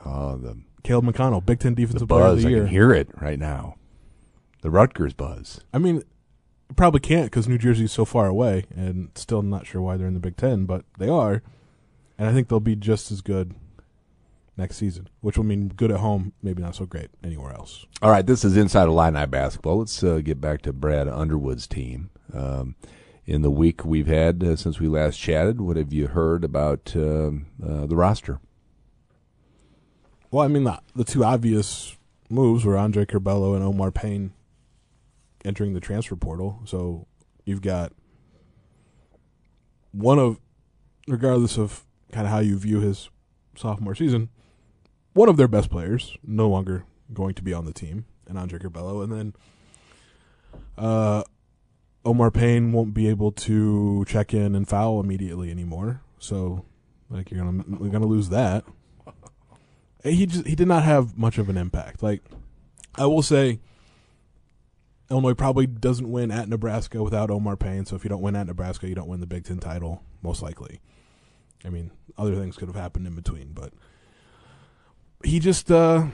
Oh, 0.05 0.37
the, 0.37 0.61
Caleb 0.83 1.05
McConnell, 1.05 1.45
Big 1.45 1.59
Ten 1.59 1.73
Defensive 1.73 2.07
Player 2.07 2.25
of 2.27 2.41
the 2.41 2.47
I 2.47 2.49
Year. 2.49 2.59
can 2.61 2.67
hear 2.67 2.91
it 2.93 3.09
right 3.19 3.39
now. 3.39 3.75
The 4.61 4.69
Rutgers 4.69 5.13
buzz. 5.13 5.61
I 5.73 5.77
mean, 5.79 6.03
probably 6.75 6.99
can't 6.99 7.25
because 7.25 7.47
New 7.47 7.57
Jersey's 7.57 7.91
so 7.91 8.05
far 8.05 8.27
away, 8.27 8.65
and 8.75 9.09
still 9.15 9.41
not 9.41 9.65
sure 9.67 9.81
why 9.81 9.97
they're 9.97 10.07
in 10.07 10.13
the 10.13 10.19
Big 10.19 10.37
Ten, 10.37 10.65
but 10.65 10.85
they 10.97 11.09
are, 11.09 11.41
and 12.17 12.29
I 12.29 12.33
think 12.33 12.47
they'll 12.47 12.59
be 12.59 12.75
just 12.75 13.11
as 13.11 13.21
good 13.21 13.55
next 14.57 14.77
season, 14.77 15.07
which 15.21 15.37
will 15.37 15.45
mean 15.45 15.69
good 15.69 15.91
at 15.91 15.99
home, 15.99 16.33
maybe 16.41 16.61
not 16.63 16.75
so 16.75 16.85
great 16.85 17.09
anywhere 17.23 17.53
else. 17.53 17.85
All 18.01 18.09
right, 18.09 18.25
this 18.25 18.43
is 18.43 18.57
Inside 18.57 18.87
Illini 18.87 19.25
basketball. 19.27 19.79
Let's 19.79 20.03
uh, 20.03 20.19
get 20.23 20.41
back 20.41 20.61
to 20.63 20.73
Brad 20.73 21.07
Underwood's 21.07 21.67
team. 21.67 22.09
Um, 22.33 22.75
in 23.25 23.41
the 23.41 23.51
week 23.51 23.85
we've 23.85 24.07
had 24.07 24.43
uh, 24.43 24.55
since 24.55 24.79
we 24.79 24.87
last 24.87 25.17
chatted, 25.17 25.61
what 25.61 25.77
have 25.77 25.93
you 25.93 26.07
heard 26.07 26.43
about 26.43 26.93
um 26.95 27.47
uh, 27.63 27.85
the 27.85 27.95
roster? 27.95 28.39
Well, 30.31 30.43
I 30.43 30.47
mean, 30.47 30.65
the, 30.65 30.79
the 30.95 31.05
two 31.05 31.23
obvious 31.23 31.95
moves 32.29 32.65
were 32.65 32.77
Andre 32.77 33.05
Curbelo 33.05 33.55
and 33.55 33.63
Omar 33.63 33.91
Payne 33.91 34.33
entering 35.45 35.73
the 35.73 35.79
transfer 35.79 36.15
portal. 36.15 36.61
So 36.65 37.07
you've 37.45 37.61
got 37.61 37.93
one 39.91 40.19
of, 40.19 40.39
regardless 41.07 41.57
of 41.57 41.85
kind 42.17 42.25
of 42.25 42.33
how 42.33 42.39
you 42.39 42.57
view 42.57 42.79
his 42.79 43.11
sophomore 43.55 43.93
season, 43.93 44.29
one 45.13 45.29
of 45.29 45.37
their 45.37 45.47
best 45.47 45.69
players 45.69 46.17
no 46.23 46.49
longer 46.49 46.83
going 47.13 47.35
to 47.35 47.43
be 47.43 47.53
on 47.53 47.65
the 47.65 47.71
team, 47.71 48.05
and 48.27 48.39
Andre 48.39 48.57
Curbelo, 48.57 49.03
and 49.03 49.13
then 49.13 49.33
uh, 50.79 51.21
Omar 52.03 52.31
Payne 52.31 52.71
won't 52.71 52.95
be 52.95 53.07
able 53.07 53.31
to 53.33 54.03
check 54.05 54.33
in 54.33 54.55
and 54.55 54.67
foul 54.67 54.99
immediately 54.99 55.51
anymore. 55.51 56.01
So, 56.17 56.65
like, 57.11 57.29
you're 57.29 57.43
gonna 57.43 57.63
you're 57.79 57.91
gonna 57.91 58.07
lose 58.07 58.29
that. 58.29 58.65
He 60.03 60.25
just 60.25 60.47
he 60.47 60.55
did 60.55 60.67
not 60.67 60.81
have 60.81 61.19
much 61.19 61.37
of 61.37 61.49
an 61.49 61.57
impact. 61.57 62.01
Like, 62.01 62.23
I 62.95 63.05
will 63.05 63.21
say, 63.21 63.59
Illinois 65.11 65.35
probably 65.35 65.67
doesn't 65.67 66.11
win 66.11 66.31
at 66.31 66.49
Nebraska 66.49 67.03
without 67.03 67.29
Omar 67.29 67.57
Payne. 67.57 67.85
So 67.85 67.95
if 67.95 68.03
you 68.03 68.09
don't 68.09 68.23
win 68.23 68.35
at 68.35 68.47
Nebraska, 68.47 68.89
you 68.89 68.95
don't 68.95 69.07
win 69.07 69.19
the 69.19 69.27
Big 69.27 69.43
Ten 69.43 69.59
title, 69.59 70.01
most 70.23 70.41
likely. 70.41 70.79
I 71.65 71.69
mean, 71.69 71.91
other 72.17 72.35
things 72.35 72.55
could 72.55 72.67
have 72.67 72.75
happened 72.75 73.07
in 73.07 73.15
between, 73.15 73.53
but 73.53 73.73
he 75.23 75.39
just 75.39 75.71
uh 75.71 76.05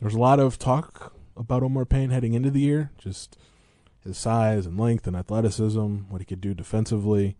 there's 0.00 0.14
a 0.14 0.18
lot 0.18 0.38
of 0.38 0.58
talk 0.58 1.14
about 1.36 1.62
Omar 1.62 1.84
Payne 1.84 2.10
heading 2.10 2.34
into 2.34 2.50
the 2.50 2.60
year, 2.60 2.90
just 2.98 3.36
his 4.04 4.16
size 4.16 4.66
and 4.66 4.78
length 4.78 5.06
and 5.06 5.16
athleticism, 5.16 5.80
what 6.08 6.20
he 6.20 6.24
could 6.24 6.40
do 6.40 6.54
defensively. 6.54 7.36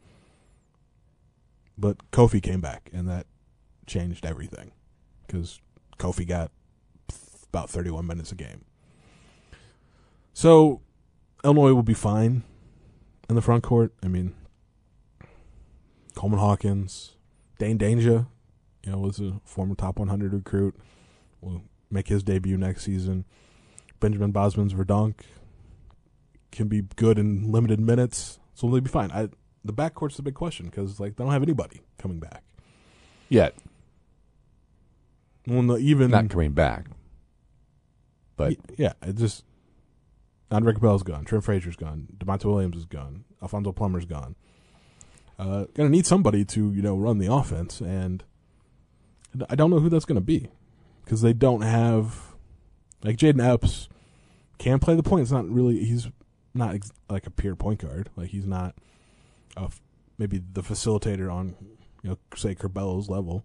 But 1.76 2.10
Kofi 2.10 2.42
came 2.42 2.60
back, 2.60 2.90
and 2.92 3.08
that 3.08 3.26
changed 3.86 4.26
everything 4.26 4.72
because 5.26 5.60
Kofi 5.98 6.26
got 6.26 6.50
about 7.48 7.70
31 7.70 8.06
minutes 8.06 8.32
a 8.32 8.34
game. 8.34 8.64
So 10.32 10.80
Illinois 11.44 11.72
will 11.72 11.82
be 11.82 11.94
fine 11.94 12.42
in 13.28 13.36
the 13.36 13.42
front 13.42 13.62
court. 13.62 13.92
I 14.02 14.08
mean, 14.08 14.34
Coleman 16.18 16.40
Hawkins, 16.40 17.14
Dain 17.60 17.78
Dainja, 17.78 18.26
you 18.82 18.90
know, 18.90 18.98
was 18.98 19.20
a 19.20 19.40
former 19.44 19.76
top 19.76 20.00
100 20.00 20.32
recruit. 20.32 20.74
Will 21.40 21.62
make 21.92 22.08
his 22.08 22.24
debut 22.24 22.56
next 22.56 22.82
season. 22.82 23.24
Benjamin 24.00 24.32
Bosmans 24.32 24.72
Verdonk 24.72 25.14
can 26.50 26.66
be 26.66 26.82
good 26.96 27.20
in 27.20 27.52
limited 27.52 27.78
minutes, 27.78 28.40
so 28.52 28.68
they'll 28.68 28.80
be 28.80 28.90
fine. 28.90 29.12
I, 29.12 29.28
the 29.64 29.72
backcourt's 29.72 30.16
the 30.16 30.24
big 30.24 30.34
question 30.34 30.66
because 30.66 30.98
like 30.98 31.14
they 31.14 31.22
don't 31.22 31.32
have 31.32 31.44
anybody 31.44 31.82
coming 31.98 32.18
back 32.18 32.42
Yet, 33.28 33.54
Well, 35.46 35.62
no, 35.62 35.78
even 35.78 36.10
not 36.10 36.30
coming 36.30 36.50
back. 36.50 36.86
But 38.36 38.50
Y- 38.50 38.56
yeah, 38.76 38.92
it 39.02 39.14
just 39.14 39.44
Andre 40.50 40.72
Capel's 40.72 41.04
gone, 41.04 41.24
Trent 41.24 41.44
Frazier's 41.44 41.76
gone, 41.76 42.08
Da'Monte 42.18 42.44
Williams 42.46 42.76
is 42.76 42.86
gone, 42.86 43.24
Alfonso 43.40 43.70
Plummer's 43.70 44.04
gone. 44.04 44.34
Uh, 45.38 45.66
gonna 45.74 45.88
need 45.88 46.06
somebody 46.06 46.44
to 46.44 46.72
you 46.72 46.82
know 46.82 46.96
run 46.96 47.18
the 47.18 47.32
offense, 47.32 47.80
and 47.80 48.24
I 49.48 49.54
don't 49.54 49.70
know 49.70 49.78
who 49.78 49.88
that's 49.88 50.04
gonna 50.04 50.20
be 50.20 50.48
because 51.04 51.20
they 51.20 51.32
don't 51.32 51.62
have 51.62 52.34
like 53.04 53.16
Jayden 53.16 53.44
Epps 53.44 53.88
can 54.58 54.78
play 54.78 54.96
the 54.96 55.02
point. 55.02 55.22
It's 55.22 55.30
not 55.30 55.48
really 55.48 55.84
he's 55.84 56.08
not 56.54 56.74
ex- 56.74 56.92
like 57.08 57.26
a 57.26 57.30
pure 57.30 57.54
point 57.54 57.80
guard. 57.80 58.10
Like 58.16 58.30
he's 58.30 58.46
not 58.46 58.74
a 59.56 59.64
f- 59.64 59.80
maybe 60.18 60.42
the 60.52 60.62
facilitator 60.62 61.32
on 61.32 61.54
you 62.02 62.10
know 62.10 62.18
say 62.34 62.54
Curbelo's 62.54 63.08
level. 63.08 63.44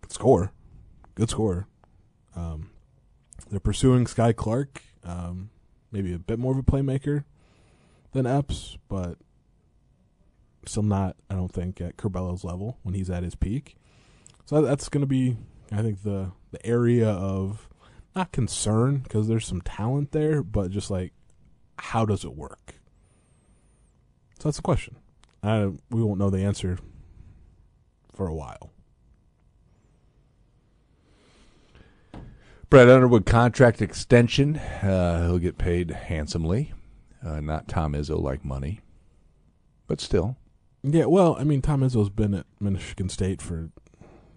Good 0.00 0.12
score, 0.12 0.52
good 1.14 1.28
score. 1.28 1.66
Um, 2.34 2.70
they're 3.50 3.60
pursuing 3.60 4.06
Skyy 4.06 4.34
Clark, 4.34 4.82
um, 5.04 5.50
maybe 5.92 6.14
a 6.14 6.18
bit 6.18 6.38
more 6.38 6.52
of 6.52 6.58
a 6.58 6.62
playmaker 6.62 7.24
than 8.12 8.26
Epps, 8.26 8.78
but 8.88 9.18
still 10.66 10.82
not, 10.82 11.16
I 11.28 11.34
don't 11.34 11.52
think, 11.52 11.80
at 11.80 11.96
Curbelo's 11.96 12.44
level 12.44 12.78
when 12.82 12.94
he's 12.94 13.10
at 13.10 13.22
his 13.22 13.34
peak. 13.34 13.76
So 14.44 14.62
that's 14.62 14.88
going 14.88 15.02
to 15.02 15.06
be, 15.06 15.36
I 15.72 15.82
think, 15.82 16.02
the 16.02 16.32
the 16.50 16.64
area 16.66 17.08
of 17.08 17.68
not 18.16 18.32
concern 18.32 18.98
because 18.98 19.28
there's 19.28 19.46
some 19.46 19.60
talent 19.60 20.12
there, 20.12 20.42
but 20.42 20.70
just 20.70 20.90
like 20.90 21.12
how 21.78 22.04
does 22.04 22.24
it 22.24 22.34
work? 22.36 22.74
So 24.38 24.48
that's 24.48 24.56
the 24.56 24.62
question. 24.62 24.96
I, 25.42 25.70
we 25.90 26.02
won't 26.02 26.18
know 26.18 26.30
the 26.30 26.44
answer 26.44 26.78
for 28.14 28.26
a 28.26 28.34
while. 28.34 28.70
Brad 32.68 32.88
Underwood 32.88 33.26
contract 33.26 33.82
extension. 33.82 34.56
Uh, 34.56 35.26
he'll 35.26 35.38
get 35.38 35.58
paid 35.58 35.90
handsomely. 35.90 36.72
Uh, 37.24 37.40
not 37.40 37.68
Tom 37.68 37.94
Izzo 37.94 38.20
like 38.20 38.44
money, 38.44 38.80
but 39.86 40.00
still. 40.00 40.36
Yeah, 40.82 41.06
well, 41.06 41.36
I 41.38 41.44
mean, 41.44 41.60
Tom 41.60 41.82
Izzo's 41.82 42.08
been 42.08 42.34
at 42.34 42.46
Michigan 42.58 43.08
State 43.08 43.42
for, 43.42 43.70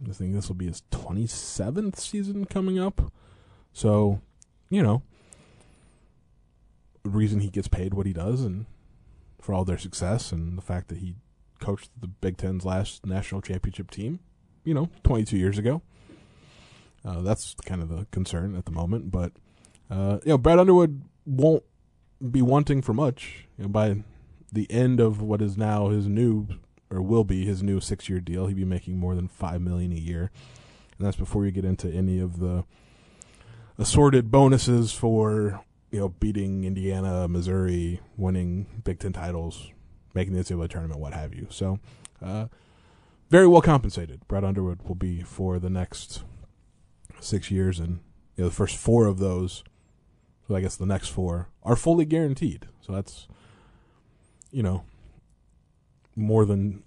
I 0.08 0.12
think 0.12 0.34
this 0.34 0.50
will 0.50 0.56
be 0.56 0.68
his 0.68 0.84
27th 0.92 1.98
season 1.98 2.46
coming 2.46 2.78
up. 2.80 3.14
So, 3.72 4.20
you 4.70 4.84
know, 4.84 5.04
the 7.04 7.10
reason 7.10 7.40
he 7.40 7.50
gets 7.50 7.68
paid 7.68 7.94
what 7.94 8.06
he 8.06 8.14
does 8.14 8.42
and 8.42 8.66
for 9.42 9.54
all 9.54 9.66
their 9.66 9.78
success 9.78 10.32
and 10.32 10.58
the 10.58 10.62
fact 10.62 10.90
that 10.90 11.00
he 11.00 11.16
coached 11.60 11.90
the 12.00 12.08
Big 12.08 12.38
Ten's 12.38 12.66
last 12.66 13.06
national 13.06 13.42
championship 13.42 13.90
team, 13.90 14.20
you 14.66 14.74
know, 14.74 14.90
22 15.04 15.38
years 15.38 15.58
ago. 15.58 15.82
Uh, 17.06 17.22
that's 17.22 17.56
kind 17.66 17.82
of 17.82 17.90
the 17.90 18.06
concern 18.12 18.56
at 18.56 18.66
the 18.66 18.72
moment. 18.72 19.12
But, 19.12 19.32
uh, 19.90 20.20
you 20.24 20.30
know, 20.30 20.38
Brad 20.38 20.60
Underwood 20.60 21.04
won't 21.26 21.64
be 22.32 22.42
wanting 22.42 22.82
for 22.82 22.94
much. 22.94 23.48
You 23.58 23.64
know, 23.64 23.70
by 23.70 24.04
the 24.54 24.70
end 24.72 25.00
of 25.00 25.22
what 25.22 25.42
is 25.42 25.58
now 25.58 25.90
his 25.90 26.08
new 26.08 26.48
or 26.90 27.02
will 27.02 27.24
be 27.24 27.46
his 27.46 27.64
new 27.64 27.80
six 27.80 28.08
year 28.08 28.20
deal, 28.20 28.48
he'd 28.48 28.56
be 28.56 28.66
making 28.66 28.98
more 28.98 29.16
than 29.16 29.28
five 29.28 29.62
million 29.62 29.92
a 29.92 29.96
year. 29.96 30.32
And 30.98 31.08
that's 31.08 31.18
before 31.18 31.46
you 31.46 31.52
get 31.52 31.66
into 31.66 31.90
any 31.90 32.20
of 32.20 32.40
the 32.40 32.66
assorted 33.78 34.30
bonuses 34.30 34.94
for, 34.94 35.62
you 35.90 36.00
know, 36.00 36.10
beating 36.10 36.64
Indiana, 36.64 37.28
Missouri, 37.28 38.00
winning 38.16 38.82
Big 38.84 39.00
Ten 39.00 39.12
titles, 39.12 39.72
making 40.14 40.34
the 40.34 40.42
NCAA 40.42 40.70
tournament, 40.70 41.00
what 41.00 41.14
have 41.14 41.34
you. 41.34 41.48
So 41.50 41.80
uh, 42.22 42.46
very 43.30 43.48
well 43.48 43.62
compensated. 43.62 44.28
Brad 44.28 44.44
Underwood 44.44 44.84
will 44.84 44.96
be 44.96 45.24
for 45.24 45.58
the 45.58 45.72
next 45.72 46.24
six 47.20 47.50
years 47.50 47.80
and 47.80 48.02
you 48.36 48.44
know, 48.44 48.50
the 48.50 48.56
first 48.56 48.76
four 48.76 49.08
of 49.08 49.18
those 49.18 49.64
so 50.48 50.56
I 50.56 50.62
guess 50.62 50.76
the 50.76 50.86
next 50.86 51.08
four 51.08 51.50
are 51.64 51.76
fully 51.76 52.06
guaranteed. 52.06 52.68
So 52.82 52.92
that's 52.92 53.28
you 54.54 54.64
know 54.64 54.84
more 56.16 56.46
than 56.46 56.84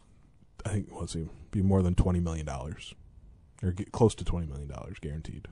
I 0.64 0.70
think 0.70 0.88
let's 0.92 1.12
see, 1.12 1.28
be 1.50 1.60
more 1.62 1.82
than 1.82 1.94
twenty 1.94 2.20
million 2.20 2.46
dollars 2.46 2.94
or 3.62 3.72
get 3.72 3.92
close 3.92 4.14
to 4.14 4.24
twenty 4.24 4.46
million 4.46 4.68
dollars 4.68 4.98
guaranteed. 5.00 5.48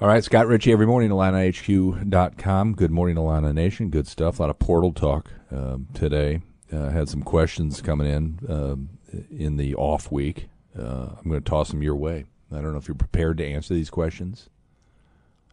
All 0.00 0.08
right, 0.08 0.24
Scott 0.24 0.48
Richey 0.48 0.72
every 0.72 0.86
morning, 0.86 1.10
IlliniHQ.com. 1.10 2.74
Good 2.74 2.90
morning, 2.90 3.16
Illini 3.16 3.52
Nation. 3.52 3.88
Good 3.88 4.08
stuff. 4.08 4.40
A 4.40 4.42
lot 4.42 4.50
of 4.50 4.58
portal 4.58 4.92
talk 4.92 5.30
um, 5.52 5.86
today. 5.94 6.40
Uh, 6.72 6.88
had 6.88 7.08
some 7.08 7.22
questions 7.22 7.80
coming 7.82 8.08
in 8.08 8.38
um, 8.48 8.88
in 9.30 9.58
the 9.58 9.76
off 9.76 10.10
week. 10.10 10.48
Uh, 10.76 11.10
I'm 11.18 11.28
going 11.28 11.40
to 11.40 11.48
toss 11.48 11.68
them 11.68 11.82
your 11.82 11.94
way. 11.94 12.24
I 12.50 12.56
don't 12.56 12.72
know 12.72 12.78
if 12.78 12.88
you're 12.88 12.94
prepared 12.96 13.38
to 13.38 13.46
answer 13.46 13.74
these 13.74 13.90
questions. 13.90 14.48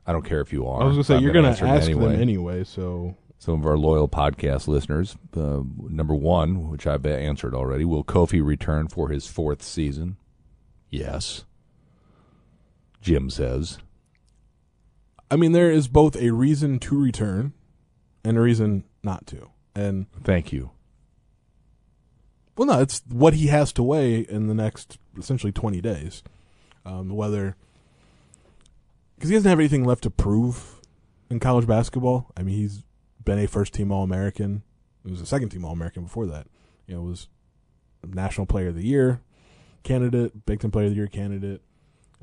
I 0.07 0.13
don't 0.13 0.25
care 0.25 0.41
if 0.41 0.51
you 0.51 0.65
are. 0.65 0.81
I 0.81 0.85
was 0.85 0.93
going 0.93 1.03
to 1.03 1.07
say 1.07 1.15
I'm 1.17 1.23
you're 1.23 1.33
going 1.33 1.43
to 1.43 1.51
answer 1.51 1.67
ask 1.67 1.83
anyway. 1.83 2.13
them 2.13 2.21
anyway, 2.21 2.63
so 2.63 3.15
Some 3.39 3.61
of 3.61 3.65
our 3.65 3.77
loyal 3.77 4.09
podcast 4.09 4.67
listeners. 4.67 5.15
Uh, 5.35 5.61
number 5.79 6.13
one, 6.13 6.69
which 6.69 6.85
I've 6.85 7.05
answered 7.05 7.55
already, 7.55 7.85
will 7.85 8.03
Kofi 8.03 8.45
return 8.45 8.89
for 8.89 9.07
his 9.07 9.27
fourth 9.27 9.63
season? 9.63 10.17
Yes. 10.89 11.45
Jim 13.01 13.29
says. 13.29 13.77
I 15.31 15.37
mean 15.37 15.53
there 15.53 15.71
is 15.71 15.87
both 15.87 16.17
a 16.17 16.31
reason 16.31 16.79
to 16.79 17.01
return 17.01 17.53
and 18.25 18.37
a 18.37 18.41
reason 18.41 18.83
not 19.03 19.25
to. 19.27 19.49
And 19.73 20.07
Thank 20.21 20.51
you. 20.51 20.71
Well, 22.57 22.67
no, 22.67 22.81
it's 22.81 23.01
what 23.07 23.35
he 23.35 23.47
has 23.47 23.71
to 23.73 23.83
weigh 23.83 24.19
in 24.19 24.47
the 24.47 24.53
next 24.53 24.97
essentially 25.17 25.53
20 25.53 25.79
days. 25.79 26.23
Um, 26.85 27.09
whether 27.09 27.55
because 29.15 29.29
he 29.29 29.35
doesn't 29.35 29.49
have 29.49 29.59
anything 29.59 29.85
left 29.85 30.03
to 30.03 30.09
prove 30.09 30.81
in 31.29 31.39
college 31.39 31.67
basketball. 31.67 32.31
I 32.35 32.41
mean, 32.41 32.55
he's 32.55 32.83
been 33.23 33.39
a 33.39 33.47
first 33.47 33.73
team 33.73 33.91
All 33.91 34.03
American. 34.03 34.63
He 35.03 35.11
was 35.11 35.21
a 35.21 35.25
second 35.25 35.49
team 35.49 35.65
All 35.65 35.71
American 35.71 36.03
before 36.03 36.25
that. 36.27 36.47
You 36.87 36.95
know, 36.95 37.01
was 37.01 37.27
National 38.05 38.45
Player 38.45 38.69
of 38.69 38.75
the 38.75 38.85
Year 38.85 39.21
candidate, 39.83 40.45
Big 40.45 40.59
Ten 40.59 40.71
Player 40.71 40.85
of 40.85 40.91
the 40.91 40.97
Year 40.97 41.07
candidate. 41.07 41.61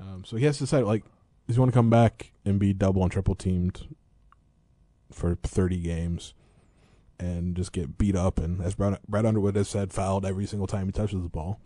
Um, 0.00 0.24
so 0.24 0.36
he 0.36 0.44
has 0.44 0.58
to 0.58 0.64
decide 0.64 0.84
like, 0.84 1.04
does 1.46 1.56
he 1.56 1.60
want 1.60 1.72
to 1.72 1.76
come 1.76 1.90
back 1.90 2.32
and 2.44 2.58
be 2.58 2.72
double 2.72 3.02
and 3.02 3.10
triple 3.10 3.34
teamed 3.34 3.94
for 5.10 5.36
30 5.36 5.78
games? 5.80 6.34
and 7.18 7.56
just 7.56 7.72
get 7.72 7.98
beat 7.98 8.14
up 8.14 8.38
and 8.38 8.60
as 8.62 8.74
Brad, 8.74 8.98
Underwood 9.26 9.56
has 9.56 9.68
said, 9.68 9.92
fouled 9.92 10.26
every 10.26 10.46
single 10.46 10.66
time 10.66 10.86
he 10.86 10.92
touches 10.92 11.22
the 11.22 11.28
ball. 11.28 11.60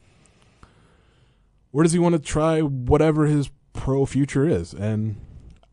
Or 1.72 1.82
does 1.82 1.92
he 1.92 1.98
want 1.98 2.14
to 2.14 2.20
try 2.20 2.60
whatever 2.60 3.26
his 3.26 3.50
pro 3.72 4.06
future 4.06 4.46
is? 4.46 4.72
And 4.72 5.20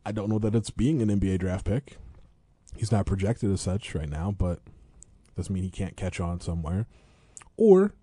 I 0.06 0.12
don't 0.12 0.30
know 0.30 0.40
that 0.40 0.56
it's 0.56 0.70
being 0.70 1.02
an 1.02 1.10
NBA 1.10 1.40
draft 1.40 1.66
pick. 1.66 1.98
He's 2.78 2.92
not 2.92 3.06
projected 3.06 3.52
as 3.52 3.62
such 3.62 3.96
right 3.96 4.10
now, 4.10 4.32
but 4.32 4.60
doesn't 5.36 5.54
mean 5.54 5.64
he 5.64 5.70
can't 5.70 5.98
catch 5.98 6.20
on 6.20 6.40
somewhere. 6.40 6.88
Or 7.58 7.94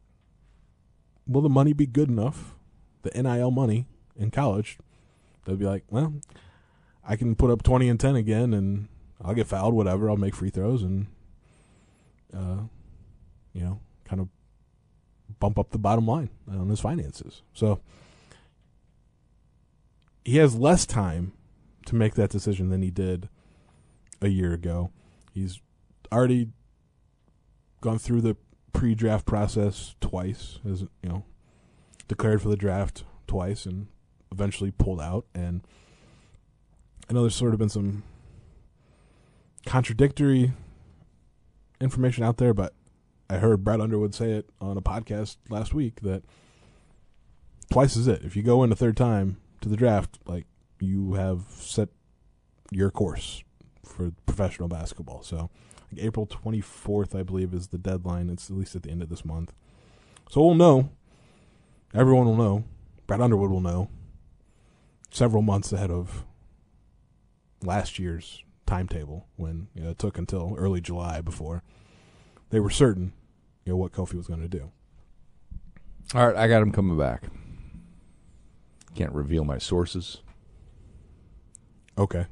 will 1.27 1.43
the 1.43 1.49
money 1.49 1.73
be 1.73 1.87
good 1.87 2.09
enough, 2.09 2.55
the 3.03 3.11
NIL 3.11 3.51
money 3.51 3.87
in 4.17 4.31
college, 4.31 4.79
they'll 5.45 5.57
be 5.57 5.65
like, 5.65 5.85
well, 5.91 6.15
I 7.07 7.17
can 7.17 7.35
put 7.35 7.51
up 7.51 7.63
20 7.63 7.89
and 7.89 8.01
10 8.01 8.17
again 8.17 8.53
and 8.53 8.89
I'll 9.23 9.35
get 9.35 9.47
fouled, 9.47 9.75
whatever. 9.75 10.11
I'll 10.11 10.17
make 10.17 10.35
free 10.35 10.51
throws 10.51 10.83
and, 10.83 11.07
uh, 12.37 12.63
you 13.53 13.63
know, 13.63 13.81
kind 14.05 14.21
of 14.21 14.29
bump 15.39 15.59
up 15.59 15.71
the 15.71 15.79
bottom 15.79 16.07
line 16.07 16.31
on 16.51 16.69
his 16.69 16.81
finances. 16.81 17.43
So 17.53 17.81
he 20.25 20.39
has 20.39 20.55
less 20.55 20.87
time 20.87 21.33
to 21.87 21.95
make 21.95 22.15
that 22.15 22.31
decision 22.31 22.71
than 22.71 22.83
he 22.83 22.91
did 22.91 23.29
a 24.25 24.29
year 24.29 24.53
ago. 24.53 24.91
He's 25.33 25.61
already 26.11 26.49
gone 27.81 27.99
through 27.99 28.23
the 28.23 28.37
pre-draft 28.73 29.27
process 29.27 29.95
twice, 30.01 30.59
as 30.69 30.83
you 30.83 30.89
know, 31.05 31.25
declared 32.09 32.43
for 32.43 32.49
the 32.49 32.57
draft 32.57 33.05
twice, 33.27 33.67
and 33.67 33.89
eventually 34.33 34.71
pulled 34.71 35.01
out. 35.01 35.27
And 35.35 35.67
I 37.09 37.13
know 37.13 37.21
there's 37.21 37.35
sort 37.35 37.53
of 37.53 37.59
been 37.59 37.69
some 37.69 38.03
contradictory 39.67 40.53
information 41.81 42.25
out 42.25 42.39
there, 42.39 42.55
but 42.55 42.73
I 43.29 43.37
heard 43.37 43.65
Brad 43.65 43.81
Underwood 43.81 44.15
say 44.15 44.33
it 44.33 44.49
on 44.61 44.77
a 44.77 44.83
podcast 44.83 45.37
last 45.49 45.75
week 45.75 46.01
that 46.01 46.23
twice 47.71 47.97
is 47.97 48.09
it. 48.09 48.23
If 48.25 48.37
you 48.37 48.43
go 48.43 48.63
in 48.63 48.73
a 48.73 48.77
third 48.77 48.97
time 48.97 49.39
to 49.61 49.69
the 49.69 49.77
draft, 49.77 50.19
like 50.27 50.47
you 50.81 51.15
have 51.15 51.43
set 51.59 51.89
your 52.71 52.91
course 52.91 53.43
for 53.95 54.13
professional 54.27 54.69
basketball. 54.69 55.23
So 55.23 55.51
like 55.93 56.03
April 56.03 56.27
24th, 56.27 57.19
I 57.19 57.23
believe, 57.23 57.55
is 57.55 57.69
the 57.69 57.79
deadline. 57.79 58.29
It's 58.29 58.51
at 58.51 58.57
least 58.57 58.75
at 58.75 58.83
the 58.83 58.91
end 58.91 59.03
of 59.03 59.09
this 59.09 59.25
month. 59.25 59.53
So 60.31 60.43
we'll 60.45 60.55
know. 60.55 60.91
Everyone 61.95 62.27
will 62.27 62.37
know. 62.37 62.65
Brad 63.07 63.21
Underwood 63.21 63.51
will 63.51 63.61
know 63.61 63.89
several 65.11 65.43
months 65.43 65.73
ahead 65.73 65.91
of 65.91 66.25
last 67.63 67.99
year's 67.99 68.43
timetable 68.67 69.27
when 69.37 69.69
you 69.75 69.83
know, 69.83 69.91
it 69.91 69.99
took 69.99 70.19
until 70.19 70.55
early 70.59 70.81
July 70.81 71.21
before 71.21 71.63
they 72.51 72.59
were 72.59 72.71
certain 72.71 73.13
you 73.65 73.73
know 73.73 73.77
what 73.77 73.93
Kofi 73.93 74.15
was 74.15 74.27
going 74.27 74.41
to 74.41 74.49
do. 74.49 74.71
All 76.15 76.27
right, 76.27 76.37
I 76.37 76.49
got 76.49 76.63
him 76.63 76.73
coming 76.73 76.99
back. 76.99 77.25
Can't 78.95 79.13
reveal 79.13 79.45
my 79.45 79.59
sources. 79.59 80.23
Okay. 81.97 82.27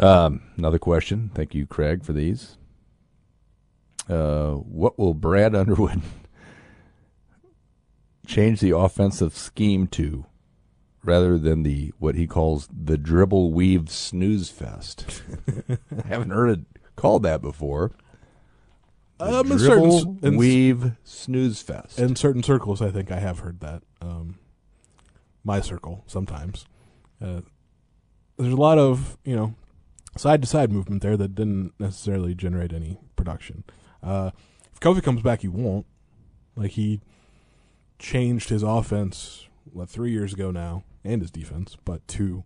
Um, 0.00 0.42
another 0.56 0.78
question. 0.78 1.30
Thank 1.34 1.54
you, 1.54 1.66
Craig, 1.66 2.04
for 2.04 2.12
these. 2.12 2.56
Uh, 4.08 4.52
what 4.54 4.98
will 4.98 5.14
Brad 5.14 5.54
Underwood 5.54 6.00
change 8.26 8.60
the 8.60 8.76
offensive 8.76 9.36
scheme 9.36 9.86
to, 9.88 10.24
rather 11.04 11.38
than 11.38 11.62
the 11.62 11.92
what 11.98 12.14
he 12.14 12.26
calls 12.26 12.68
the 12.72 12.96
dribble 12.96 13.52
weave 13.52 13.90
snooze 13.90 14.48
fest? 14.48 15.22
I 15.68 16.08
haven't 16.08 16.30
heard 16.30 16.50
it 16.50 16.60
called 16.96 17.22
that 17.24 17.42
before. 17.42 17.92
Um, 19.20 19.52
in 19.52 19.58
dribble 19.58 19.98
certain- 19.98 20.18
in- 20.22 20.36
weave 20.38 20.92
snooze 21.04 21.60
fest. 21.60 21.98
In 21.98 22.16
certain 22.16 22.42
circles, 22.42 22.80
I 22.80 22.90
think 22.90 23.12
I 23.12 23.20
have 23.20 23.40
heard 23.40 23.60
that. 23.60 23.82
Um, 24.00 24.38
my 25.44 25.60
circle, 25.60 26.04
sometimes. 26.06 26.64
Uh, 27.22 27.42
there's 28.38 28.54
a 28.54 28.56
lot 28.56 28.78
of, 28.78 29.18
you 29.24 29.36
know, 29.36 29.54
side 30.16 30.42
to 30.42 30.48
side 30.48 30.72
movement 30.72 31.02
there 31.02 31.16
that 31.16 31.34
didn't 31.34 31.72
necessarily 31.78 32.34
generate 32.34 32.72
any 32.72 32.98
production. 33.16 33.64
Uh, 34.02 34.30
if 34.72 34.80
Kofi 34.80 35.02
comes 35.02 35.22
back, 35.22 35.42
he 35.42 35.48
won't. 35.48 35.86
Like, 36.56 36.72
he 36.72 37.00
changed 37.98 38.48
his 38.48 38.62
offense, 38.62 39.46
what, 39.72 39.88
three 39.88 40.10
years 40.10 40.32
ago 40.32 40.50
now, 40.50 40.84
and 41.04 41.22
his 41.22 41.30
defense, 41.30 41.76
but 41.84 42.06
to 42.08 42.44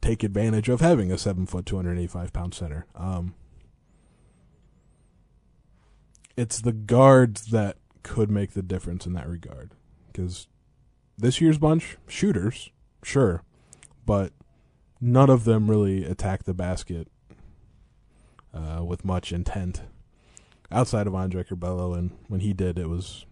take 0.00 0.22
advantage 0.22 0.68
of 0.68 0.80
having 0.80 1.10
a 1.10 1.16
seven 1.16 1.46
foot, 1.46 1.64
285 1.64 2.32
pound 2.32 2.54
center. 2.54 2.86
Um, 2.94 3.34
it's 6.36 6.60
the 6.60 6.72
guards 6.72 7.46
that 7.46 7.78
could 8.02 8.30
make 8.30 8.52
the 8.52 8.62
difference 8.62 9.06
in 9.06 9.14
that 9.14 9.28
regard. 9.28 9.72
Because 10.08 10.46
this 11.16 11.40
year's 11.40 11.58
bunch, 11.58 11.96
shooters, 12.06 12.70
sure, 13.02 13.42
but 14.04 14.32
none 15.04 15.28
of 15.28 15.44
them 15.44 15.70
really 15.70 16.02
attacked 16.02 16.46
the 16.46 16.54
basket 16.54 17.08
uh, 18.54 18.82
with 18.82 19.04
much 19.04 19.32
intent 19.32 19.82
outside 20.72 21.06
of 21.06 21.14
Andre 21.14 21.44
Curbelo. 21.44 21.96
And 21.96 22.12
when 22.28 22.40
he 22.40 22.54
did, 22.54 22.78
it 22.78 22.88
was, 22.88 23.26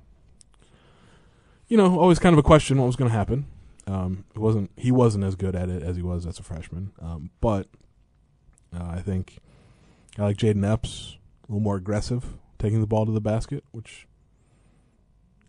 you 1.69 1.79
know, 1.79 1.99
always 1.99 2.19
kind 2.19 2.35
of 2.35 2.39
a 2.39 2.43
question 2.43 2.79
what 2.79 2.87
was 2.87 2.97
going 2.97 3.11
to 3.11 3.17
happen. 3.17 3.47
Um, 3.87 4.25
it 4.35 4.39
wasn't 4.39 4.71
he 4.77 4.93
wasn't 4.93 5.25
as 5.25 5.35
good 5.35 5.57
at 5.57 5.69
it 5.69 5.83
as 5.83 5.97
he 5.97 6.03
was 6.03 6.25
as 6.25 6.39
a 6.39 6.43
freshman, 6.45 6.93
um, 7.01 7.31
but 7.41 7.67
uh, 8.73 8.91
I 8.91 9.01
think 9.01 9.39
I 10.17 10.23
like 10.23 10.37
Jayden 10.37 10.65
Epps 10.65 11.17
a 11.43 11.53
little 11.53 11.65
more 11.65 11.77
aggressive, 11.77 12.37
taking 12.61 12.81
the 12.81 12.87
ball 12.87 13.07
to 13.07 13.13
the 13.13 13.21
basket, 13.21 13.65
which 13.73 14.07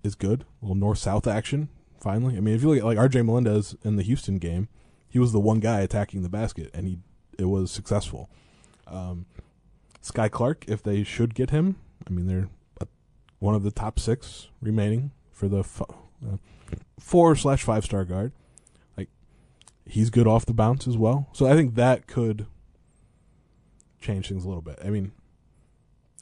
is 0.04 0.16
good. 0.16 0.46
A 0.62 0.66
little 0.66 0.76
north 0.76 0.98
south 0.98 1.28
action. 1.28 1.70
Finally, 2.00 2.36
I 2.36 2.40
mean, 2.40 2.56
if 2.56 2.64
you 2.64 2.70
look 2.70 2.80
at 2.80 2.86
like 2.86 2.98
R.J. 2.98 3.22
Melendez 3.22 3.76
in 3.84 3.98
the 3.98 4.04
Houston 4.04 4.40
game, 4.40 4.68
he 5.14 5.20
was 5.20 5.32
the 5.32 5.40
one 5.40 5.60
guy 5.60 5.82
attacking 5.82 6.24
the 6.24 6.30
basket, 6.30 6.72
and 6.74 6.88
he 6.88 6.98
it 7.38 7.46
was 7.46 7.70
successful. 7.70 8.32
Um, 8.88 9.28
Skyy 10.02 10.32
Clark, 10.32 10.66
if 10.68 10.82
they 10.82 11.04
should 11.04 11.36
get 11.36 11.52
him, 11.52 11.76
I 12.08 12.10
mean, 12.10 12.26
they're 12.26 12.50
uh, 12.82 12.86
one 13.38 13.54
of 13.54 13.62
the 13.62 13.70
top 13.70 14.00
six 14.00 14.48
remaining 14.60 15.12
for 15.32 15.48
the 15.48 15.60
f- 15.60 15.84
uh, 15.84 16.38
four 17.00 17.36
slash 17.36 17.62
five 17.62 17.86
star 17.86 18.06
guard. 18.06 18.32
Like 18.98 19.10
he's 19.86 20.10
good 20.10 20.26
off 20.26 20.48
the 20.48 20.54
bounce 20.54 20.88
as 20.88 20.98
well, 20.98 21.30
so 21.32 21.46
I 21.46 21.54
think 21.54 21.76
that 21.76 22.08
could 22.08 22.48
change 24.02 24.30
things 24.30 24.46
a 24.46 24.48
little 24.48 24.64
bit. 24.64 24.80
I 24.84 24.90
mean, 24.90 25.12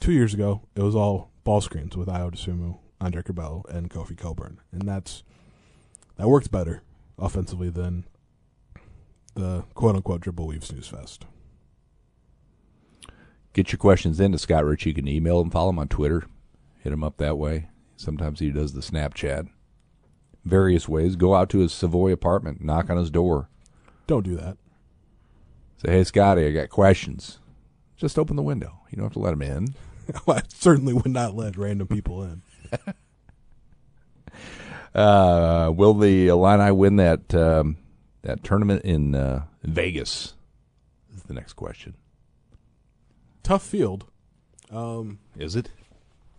two 0.00 0.12
years 0.12 0.34
ago 0.34 0.68
it 0.76 0.82
was 0.82 0.94
all 0.94 1.30
ball 1.44 1.62
screens 1.62 1.96
with 1.96 2.08
Ayo 2.08 2.30
Dosunmu, 2.30 2.76
Andre 3.00 3.22
Curbelo, 3.22 3.66
and 3.70 3.88
Kofi 3.88 4.18
Cockburn, 4.18 4.60
and 4.70 4.82
that's 4.82 5.22
that 6.16 6.28
worked 6.28 6.50
better 6.50 6.82
offensively 7.18 7.70
than 7.70 8.04
the 9.34 9.64
quote 9.74 9.96
unquote 9.96 10.20
dribble 10.20 10.46
weave 10.46 10.64
snooze 10.64 10.88
fest. 10.88 11.26
Get 13.52 13.70
your 13.72 13.78
questions 13.78 14.18
in 14.18 14.32
to 14.32 14.38
Scott 14.38 14.64
Rich. 14.64 14.86
You 14.86 14.94
can 14.94 15.06
email 15.08 15.40
him, 15.40 15.50
follow 15.50 15.70
him 15.70 15.78
on 15.78 15.88
Twitter, 15.88 16.24
hit 16.78 16.92
him 16.92 17.04
up 17.04 17.18
that 17.18 17.36
way. 17.36 17.68
Sometimes 17.96 18.40
he 18.40 18.50
does 18.50 18.72
the 18.72 18.80
Snapchat. 18.80 19.48
Various 20.44 20.88
ways. 20.88 21.16
Go 21.16 21.34
out 21.34 21.50
to 21.50 21.58
his 21.58 21.72
Savoy 21.72 22.12
apartment, 22.12 22.64
knock 22.64 22.90
on 22.90 22.96
his 22.96 23.10
door, 23.10 23.48
Don't 24.06 24.24
do 24.24 24.34
that. 24.36 24.56
say, 25.76 25.92
"Hey, 25.92 26.04
Scotty, 26.04 26.46
I 26.46 26.50
got 26.50 26.68
questions." 26.70 27.38
Just 27.96 28.18
open 28.18 28.34
the 28.36 28.42
window. 28.42 28.80
You 28.90 28.96
don't 28.96 29.04
have 29.04 29.12
to 29.12 29.18
let 29.20 29.34
him 29.34 29.42
in. 29.42 29.74
I 30.26 30.42
certainly 30.48 30.92
would 30.92 31.06
not 31.12 31.36
let 31.36 31.56
random 31.56 31.86
people 31.88 32.22
in. 32.24 32.42
Uh, 34.94 35.72
will 35.74 35.94
the 35.94 36.28
Illini 36.28 36.70
win 36.70 36.96
that 36.96 37.34
um, 37.34 37.78
that 38.22 38.42
tournament 38.42 38.84
in 38.84 39.14
uh, 39.14 39.44
Vegas? 39.62 40.34
Is 41.14 41.22
the 41.24 41.34
next 41.34 41.54
question. 41.54 41.94
Tough 43.42 43.62
field. 43.62 44.06
Um, 44.70 45.18
Is 45.36 45.56
it 45.56 45.70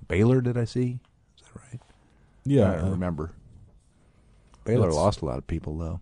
Baylor? 0.08 0.42
Did 0.42 0.58
I 0.58 0.66
see? 0.66 1.00
Is 1.38 1.44
that 1.44 1.62
right? 1.62 1.82
yeah, 2.46 2.72
I 2.72 2.78
uh, 2.78 2.90
remember. 2.90 3.32
Baylor 4.66 4.92
lost 4.92 5.22
a 5.22 5.26
lot 5.26 5.38
of 5.38 5.46
people 5.46 5.78
though. 5.78 6.00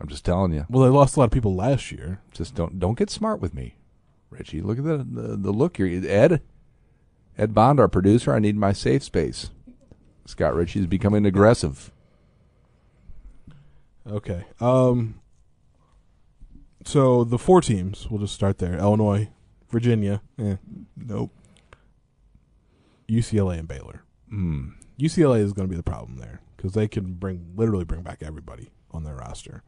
I'm 0.00 0.08
just 0.08 0.24
telling 0.24 0.52
you. 0.52 0.66
well, 0.68 0.84
they 0.84 0.90
lost 0.90 1.16
a 1.16 1.20
lot 1.20 1.26
of 1.26 1.30
people 1.30 1.54
last 1.54 1.90
year. 1.90 2.20
Just 2.32 2.54
don't 2.54 2.78
don't 2.78 2.98
get 2.98 3.10
smart 3.10 3.40
with 3.40 3.54
me, 3.54 3.76
Richey. 4.30 4.60
Look 4.60 4.78
at 4.78 4.84
the 4.84 4.98
the, 4.98 5.36
the 5.36 5.52
look 5.52 5.78
here. 5.78 5.86
Ed, 6.06 6.42
Ed 7.38 7.54
Bond, 7.54 7.80
our 7.80 7.88
producer. 7.88 8.34
I 8.34 8.38
need 8.38 8.56
my 8.56 8.72
safe 8.72 9.02
space. 9.02 9.50
Scott 10.26 10.54
Richey's 10.54 10.86
becoming 10.86 11.26
aggressive. 11.26 11.90
Okay. 14.06 14.44
Um. 14.60 15.20
So 16.84 17.24
the 17.24 17.38
four 17.38 17.60
teams. 17.60 18.08
We'll 18.10 18.20
just 18.20 18.34
start 18.34 18.58
there: 18.58 18.76
Illinois, 18.78 19.30
Virginia, 19.70 20.22
eh, 20.38 20.56
Nope. 20.96 21.30
UCLA, 23.08 23.58
and 23.58 23.68
Baylor. 23.68 24.02
Hmm. 24.28 24.70
UCLA 24.98 25.40
is 25.40 25.52
going 25.52 25.68
to 25.68 25.70
be 25.70 25.76
the 25.76 25.82
problem 25.82 26.18
there 26.18 26.40
because 26.56 26.72
they 26.72 26.88
can 26.88 27.14
bring 27.14 27.52
literally 27.56 27.84
bring 27.84 28.02
back 28.02 28.22
everybody 28.22 28.70
on 28.90 29.04
their 29.04 29.16
roster 29.16 29.62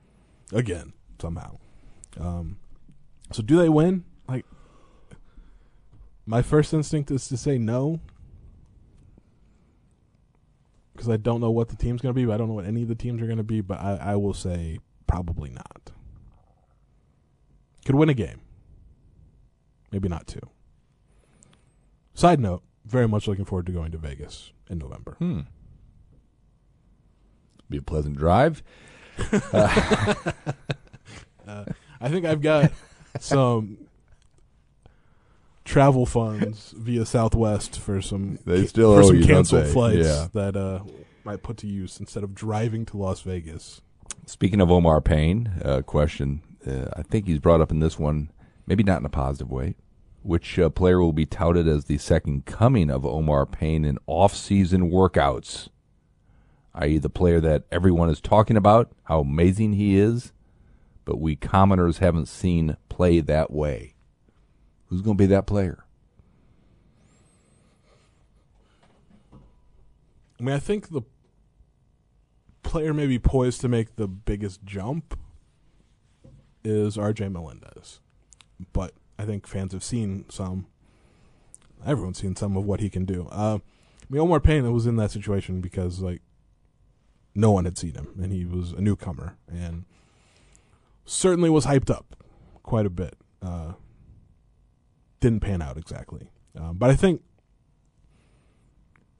again 0.52 0.92
somehow. 1.20 1.58
Um, 2.18 2.58
so 3.32 3.42
do 3.42 3.58
they 3.58 3.68
win? 3.68 4.04
Like, 4.28 4.46
my 6.24 6.42
first 6.42 6.72
instinct 6.72 7.10
is 7.10 7.28
to 7.28 7.36
say 7.36 7.58
no 7.58 8.00
because 10.96 11.08
I 11.08 11.16
don't 11.16 11.40
know 11.40 11.50
what 11.50 11.68
the 11.68 11.76
team's 11.76 12.00
going 12.00 12.14
to 12.14 12.16
be. 12.16 12.24
But 12.24 12.34
I 12.34 12.36
don't 12.38 12.48
know 12.48 12.54
what 12.54 12.66
any 12.66 12.82
of 12.82 12.88
the 12.88 12.94
teams 12.94 13.22
are 13.22 13.26
going 13.26 13.38
to 13.38 13.44
be. 13.44 13.60
But 13.60 13.80
I, 13.80 13.96
I 13.96 14.16
will 14.16 14.34
say 14.34 14.78
probably 15.06 15.50
not. 15.50 15.92
Could 17.84 17.94
win 17.94 18.08
a 18.08 18.14
game, 18.14 18.40
maybe 19.92 20.08
not 20.08 20.26
two. 20.26 20.40
Side 22.14 22.40
note: 22.40 22.62
very 22.84 23.06
much 23.06 23.28
looking 23.28 23.44
forward 23.44 23.66
to 23.66 23.72
going 23.72 23.92
to 23.92 23.98
Vegas 23.98 24.52
in 24.68 24.78
November. 24.78 25.14
Hmm. 25.18 25.40
Be 27.68 27.78
a 27.78 27.82
pleasant 27.82 28.16
drive. 28.16 28.62
I 29.18 30.14
think 32.08 32.26
I've 32.26 32.42
got 32.42 32.70
some 33.18 33.85
travel 35.66 36.06
funds 36.06 36.72
via 36.78 37.04
Southwest 37.04 37.78
for 37.78 38.00
some 38.00 38.38
They 38.46 38.64
still 38.66 38.94
for 38.96 39.04
some 39.04 39.16
you, 39.16 39.26
canceled 39.26 39.66
flights 39.66 40.06
Yeah. 40.06 40.28
that 40.32 40.56
uh, 40.56 40.80
might 41.24 41.42
put 41.42 41.58
to 41.58 41.66
use 41.66 42.00
instead 42.00 42.22
of 42.24 42.34
driving 42.34 42.86
to 42.86 42.96
Las 42.96 43.20
Vegas. 43.20 43.82
Speaking 44.24 44.60
of 44.60 44.70
Omar 44.70 45.00
Payne, 45.00 45.52
uh, 45.64 45.82
question. 45.82 46.40
Uh, 46.66 46.86
I 46.96 47.02
think 47.02 47.26
he's 47.26 47.38
brought 47.40 47.60
up 47.60 47.70
in 47.70 47.80
this 47.80 47.98
one, 47.98 48.30
maybe 48.66 48.82
not 48.82 49.00
in 49.00 49.06
a 49.06 49.10
positive 49.10 49.50
way. 49.50 49.76
Which 50.22 50.58
uh, 50.58 50.70
player 50.70 51.00
will 51.00 51.12
be 51.12 51.26
touted 51.26 51.68
as 51.68 51.84
the 51.84 51.98
second 51.98 52.46
coming 52.46 52.90
of 52.90 53.04
Omar 53.06 53.46
Payne 53.46 53.84
in 53.84 53.98
off-season 54.06 54.90
workouts? 54.90 55.68
I.e., 56.74 56.98
the 56.98 57.08
player 57.10 57.40
that 57.40 57.64
everyone 57.70 58.10
is 58.10 58.20
talking 58.20 58.56
about, 58.56 58.90
how 59.04 59.20
amazing 59.20 59.74
he 59.74 59.96
is, 59.96 60.32
but 61.04 61.20
we 61.20 61.36
commoners 61.36 61.98
haven't 61.98 62.26
seen 62.26 62.76
play 62.88 63.20
that 63.20 63.50
way. 63.52 63.94
Who's 64.88 65.02
going 65.02 65.16
to 65.16 65.22
be 65.22 65.26
that 65.26 65.46
player? 65.46 65.84
I 70.38 70.42
mean, 70.42 70.54
I 70.54 70.58
think 70.58 70.90
the 70.90 71.02
player 72.62 72.92
maybe 72.92 73.18
poised 73.18 73.60
to 73.62 73.68
make 73.68 73.96
the 73.96 74.06
biggest 74.06 74.64
jump 74.64 75.18
is 76.62 76.96
RJ 76.96 77.32
Melendez. 77.32 78.00
But 78.72 78.92
I 79.18 79.24
think 79.24 79.46
fans 79.46 79.72
have 79.72 79.84
seen 79.84 80.26
some. 80.28 80.66
Everyone's 81.84 82.18
seen 82.18 82.36
some 82.36 82.56
of 82.56 82.64
what 82.64 82.80
he 82.80 82.90
can 82.90 83.04
do. 83.04 83.28
Uh, 83.30 83.58
I 83.58 84.06
mean, 84.10 84.20
Omar 84.20 84.40
Payne 84.40 84.70
was 84.72 84.86
in 84.86 84.96
that 84.96 85.10
situation 85.10 85.60
because, 85.60 86.00
like, 86.00 86.22
no 87.34 87.50
one 87.50 87.64
had 87.64 87.76
seen 87.78 87.94
him, 87.94 88.08
and 88.20 88.32
he 88.32 88.44
was 88.44 88.72
a 88.72 88.80
newcomer, 88.80 89.36
and 89.48 89.84
certainly 91.04 91.50
was 91.50 91.66
hyped 91.66 91.90
up 91.90 92.24
quite 92.62 92.86
a 92.86 92.90
bit. 92.90 93.14
Uh, 93.42 93.72
didn't 95.20 95.40
pan 95.40 95.62
out 95.62 95.76
exactly. 95.76 96.30
Um, 96.58 96.76
but 96.76 96.90
I 96.90 96.96
think 96.96 97.22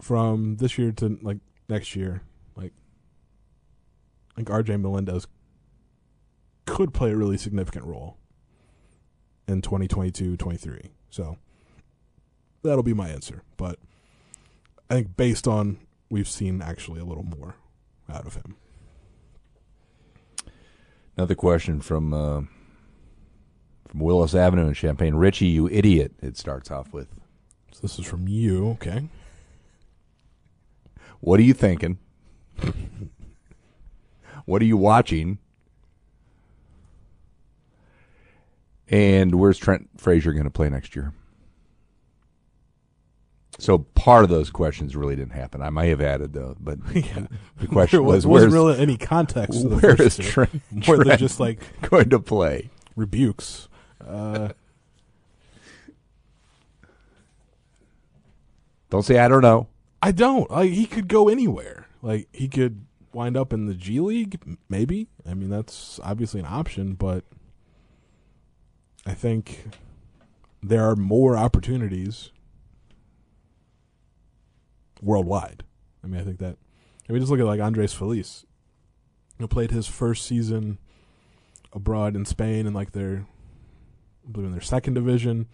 from 0.01 0.57
this 0.57 0.79
year 0.79 0.93
to 0.93 1.19
like 1.23 1.39
next 1.69 1.97
year, 1.97 2.23
like 2.57 2.73
think 4.37 4.49
RJ 4.49 4.81
Melendez 4.81 5.27
could 6.67 6.93
play 6.93 7.11
a 7.11 7.17
really 7.17 7.39
significant 7.39 7.85
role 7.85 8.19
in 9.49 9.63
2022-23. 9.63 10.91
So 11.11 11.39
that'll 12.63 12.83
be 12.83 12.95
my 12.95 13.09
answer, 13.09 13.43
but 13.57 13.79
I 14.91 14.95
think 14.95 15.17
based 15.17 15.49
on 15.49 15.79
we've 16.11 16.29
seen 16.29 16.61
actually 16.61 17.01
a 17.01 17.05
little 17.05 17.25
more 17.25 17.57
out 18.13 18.27
of 18.27 18.35
him. 18.35 18.57
Another 21.17 21.35
question 21.35 21.81
from 21.81 22.13
uh, 22.13 22.43
from 23.89 24.01
Willis 24.01 24.35
Avenue 24.35 24.67
in 24.69 24.75
Champaign. 24.75 25.15
Richey, 25.15 25.47
you 25.47 25.69
idiot! 25.69 26.13
It 26.23 26.37
starts 26.37 26.71
off 26.71 26.93
with. 26.93 27.09
So 27.73 27.81
this 27.83 27.99
is 27.99 28.07
from 28.07 28.29
you, 28.29 28.71
okay? 28.71 29.09
What 31.21 31.41
are 31.41 31.45
you 31.45 31.55
thinking? 31.55 31.99
what 34.45 34.63
are 34.63 34.67
you 34.67 34.77
watching? 34.77 35.39
And 38.89 39.35
where's 39.35 39.59
Trent 39.59 39.89
Frazier 39.97 40.33
going 40.33 40.45
to 40.45 40.51
play 40.51 40.69
next 40.69 40.95
year? 40.95 41.13
So 43.59 43.79
part 43.79 44.23
of 44.23 44.31
those 44.31 44.51
questions 44.51 44.95
really 44.95 45.17
didn't 45.17 45.33
happen. 45.33 45.63
I 45.63 45.71
may 45.71 45.89
have 45.89 46.01
added 46.01 46.35
though, 46.35 46.57
but 46.61 46.79
the 46.93 47.67
question 47.69 47.99
there 47.99 48.03
was, 48.03 48.27
wasn't 48.27 48.53
really 48.53 48.79
any 48.79 48.97
context. 48.97 49.67
Where 49.67 50.01
is 50.01 50.19
Trent, 50.19 50.61
more 50.71 50.99
than 50.99 51.07
Trent 51.07 51.21
just 51.21 51.41
like 51.41 51.61
going 51.81 52.11
to 52.11 52.21
play? 52.21 52.71
rebukes. 52.97 53.69
Uh, 54.05 54.49
Don't 58.91 59.03
say 59.03 59.19
I 59.19 59.29
don't 59.29 59.43
know. 59.43 59.69
I 60.03 60.13
don't. 60.13 60.51
Like 60.51 60.71
he 60.71 60.87
could 60.87 61.09
go 61.09 61.29
anywhere. 61.29 61.87
Like 62.03 62.29
he 62.33 62.49
could 62.49 62.87
wind 63.13 63.37
up 63.37 63.53
in 63.53 63.67
the 63.67 63.75
G 63.75 64.01
League, 64.01 64.39
maybe. 64.69 65.09
I 65.29 65.35
mean, 65.35 65.51
that's 65.51 65.99
obviously 66.03 66.41
an 66.41 66.47
option, 66.47 66.95
but 66.95 67.25
I 69.05 69.15
think 69.15 69.69
there 70.63 70.89
are 70.89 70.97
more 70.97 71.37
opportunities 71.37 72.31
worldwide. 75.03 75.65
I 76.05 76.07
mean, 76.07 76.21
I 76.21 76.25
think 76.25 76.39
that. 76.39 76.57
I 77.09 77.13
mean, 77.13 77.21
just 77.21 77.31
look 77.31 77.41
at 77.41 77.47
like 77.47 77.61
Andres 77.61 77.93
Feliz, 77.93 78.45
who 79.39 79.47
played 79.47 79.71
his 79.71 79.87
first 79.87 80.27
season 80.27 80.79
abroad 81.73 82.17
in 82.17 82.25
Spain 82.25 82.67
in 82.67 82.73
like 82.73 82.93
their, 82.93 83.27
believe 84.31 84.47
in 84.47 84.53
their 84.53 84.61
second 84.61 84.95
division, 84.95 85.47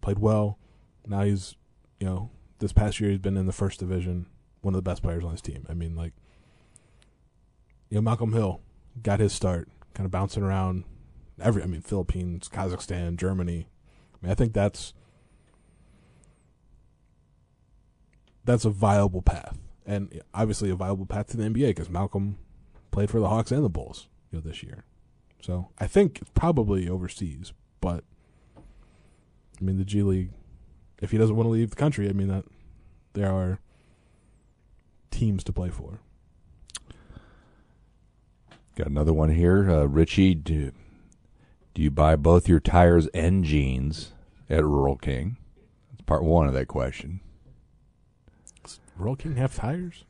played 0.00 0.18
well. 0.18 0.58
Now 1.06 1.22
he's, 1.22 1.56
you 1.98 2.06
know, 2.06 2.30
this 2.58 2.72
past 2.72 3.00
year 3.00 3.10
he's 3.10 3.18
been 3.18 3.36
in 3.36 3.46
the 3.46 3.52
first 3.52 3.80
division, 3.80 4.26
one 4.60 4.74
of 4.74 4.78
the 4.78 4.88
best 4.88 5.02
players 5.02 5.24
on 5.24 5.30
his 5.30 5.40
team. 5.40 5.66
I 5.68 5.74
mean, 5.74 5.96
like, 5.96 6.12
you 7.88 7.96
know, 7.96 8.02
Malcolm 8.02 8.32
Hill 8.32 8.60
got 9.02 9.20
his 9.20 9.32
start, 9.32 9.68
kind 9.94 10.04
of 10.04 10.10
bouncing 10.10 10.42
around 10.42 10.84
every. 11.40 11.62
I 11.62 11.66
mean, 11.66 11.80
Philippines, 11.80 12.48
Kazakhstan, 12.48 13.16
Germany. 13.16 13.68
I 14.14 14.26
mean, 14.26 14.32
I 14.32 14.34
think 14.34 14.52
that's 14.52 14.92
that's 18.44 18.64
a 18.64 18.70
viable 18.70 19.22
path, 19.22 19.58
and 19.86 20.20
obviously 20.34 20.70
a 20.70 20.74
viable 20.74 21.06
path 21.06 21.28
to 21.28 21.36
the 21.36 21.44
NBA 21.44 21.68
because 21.68 21.90
Malcolm 21.90 22.38
played 22.90 23.10
for 23.10 23.20
the 23.20 23.28
Hawks 23.28 23.52
and 23.52 23.64
the 23.64 23.68
Bulls, 23.68 24.08
you 24.30 24.38
know, 24.38 24.42
this 24.42 24.62
year. 24.62 24.84
So 25.40 25.68
I 25.78 25.86
think 25.86 26.20
it's 26.20 26.30
probably 26.34 26.88
overseas, 26.88 27.52
but 27.80 28.04
I 29.60 29.64
mean, 29.64 29.78
the 29.78 29.84
G 29.84 30.02
League 30.02 30.30
if 31.00 31.10
he 31.10 31.18
doesn't 31.18 31.36
want 31.36 31.46
to 31.46 31.50
leave 31.50 31.70
the 31.70 31.76
country, 31.76 32.08
I 32.08 32.12
mean 32.12 32.28
that 32.28 32.44
there 33.12 33.30
are 33.30 33.60
teams 35.10 35.44
to 35.44 35.52
play 35.52 35.70
for. 35.70 36.00
Got 38.76 38.88
another 38.88 39.12
one 39.12 39.30
here. 39.30 39.70
Uh, 39.70 39.84
Richey, 39.84 40.34
do, 40.34 40.72
do 41.74 41.82
you 41.82 41.90
buy 41.90 42.16
both 42.16 42.48
your 42.48 42.60
tires 42.60 43.08
and 43.08 43.44
jeans 43.44 44.12
at 44.48 44.64
Rural 44.64 44.96
King? 44.96 45.36
That's 45.90 46.02
part 46.02 46.22
one 46.22 46.46
of 46.46 46.54
that 46.54 46.68
question. 46.68 47.20
Does 48.62 48.78
Rural 48.96 49.16
King 49.16 49.36
have 49.36 49.54
tires? 49.54 50.04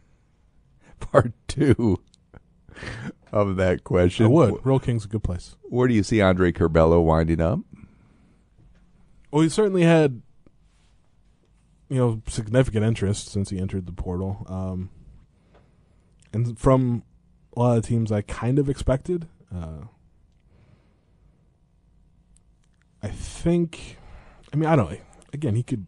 Part 1.00 1.32
two 1.46 2.00
of 3.32 3.56
that 3.56 3.84
question. 3.84 4.26
I 4.26 4.28
would. 4.28 4.64
Rural 4.64 4.80
King's 4.80 5.04
a 5.04 5.08
good 5.08 5.22
place. 5.22 5.56
Where 5.62 5.86
do 5.88 5.94
you 5.94 6.02
see 6.02 6.20
Andre 6.20 6.52
Curbelo 6.52 7.02
winding 7.02 7.40
up? 7.40 7.60
Well, 9.30 9.42
he 9.42 9.48
certainly 9.48 9.82
had, 9.82 10.22
you 11.88 11.98
know, 11.98 12.22
significant 12.28 12.84
interest 12.84 13.28
since 13.28 13.50
he 13.50 13.58
entered 13.58 13.86
the 13.86 13.92
portal. 13.92 14.46
Um, 14.48 14.90
and 16.32 16.58
from 16.58 17.02
a 17.56 17.60
lot 17.60 17.78
of 17.78 17.86
teams, 17.86 18.10
I 18.10 18.22
kind 18.22 18.58
of 18.58 18.68
expected. 18.68 19.28
Uh, 19.54 19.86
I 23.02 23.08
think, 23.08 23.98
I 24.52 24.56
mean, 24.56 24.68
I 24.68 24.76
don't. 24.76 25.00
Again, 25.32 25.54
he 25.54 25.62
could 25.62 25.86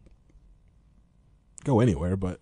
go 1.64 1.80
anywhere, 1.80 2.16
but 2.16 2.40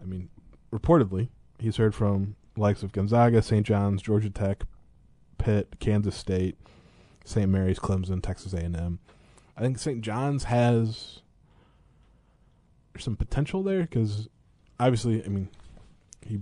I 0.00 0.04
mean, 0.04 0.28
reportedly, 0.72 1.28
he's 1.58 1.76
heard 1.76 1.94
from 1.94 2.36
likes 2.56 2.82
of 2.82 2.92
Gonzaga, 2.92 3.42
St. 3.42 3.66
John's, 3.66 4.02
Georgia 4.02 4.30
Tech, 4.30 4.64
Pitt, 5.38 5.76
Kansas 5.80 6.16
State, 6.16 6.56
St. 7.24 7.48
Mary's, 7.48 7.78
Clemson, 7.78 8.22
Texas 8.22 8.52
A&M. 8.52 8.98
I 9.60 9.64
think 9.64 9.78
St. 9.78 10.00
John's 10.00 10.44
has 10.44 11.20
some 12.98 13.14
potential 13.14 13.62
there 13.62 13.82
because 13.82 14.26
obviously, 14.78 15.22
I 15.22 15.28
mean, 15.28 15.50
he 16.26 16.40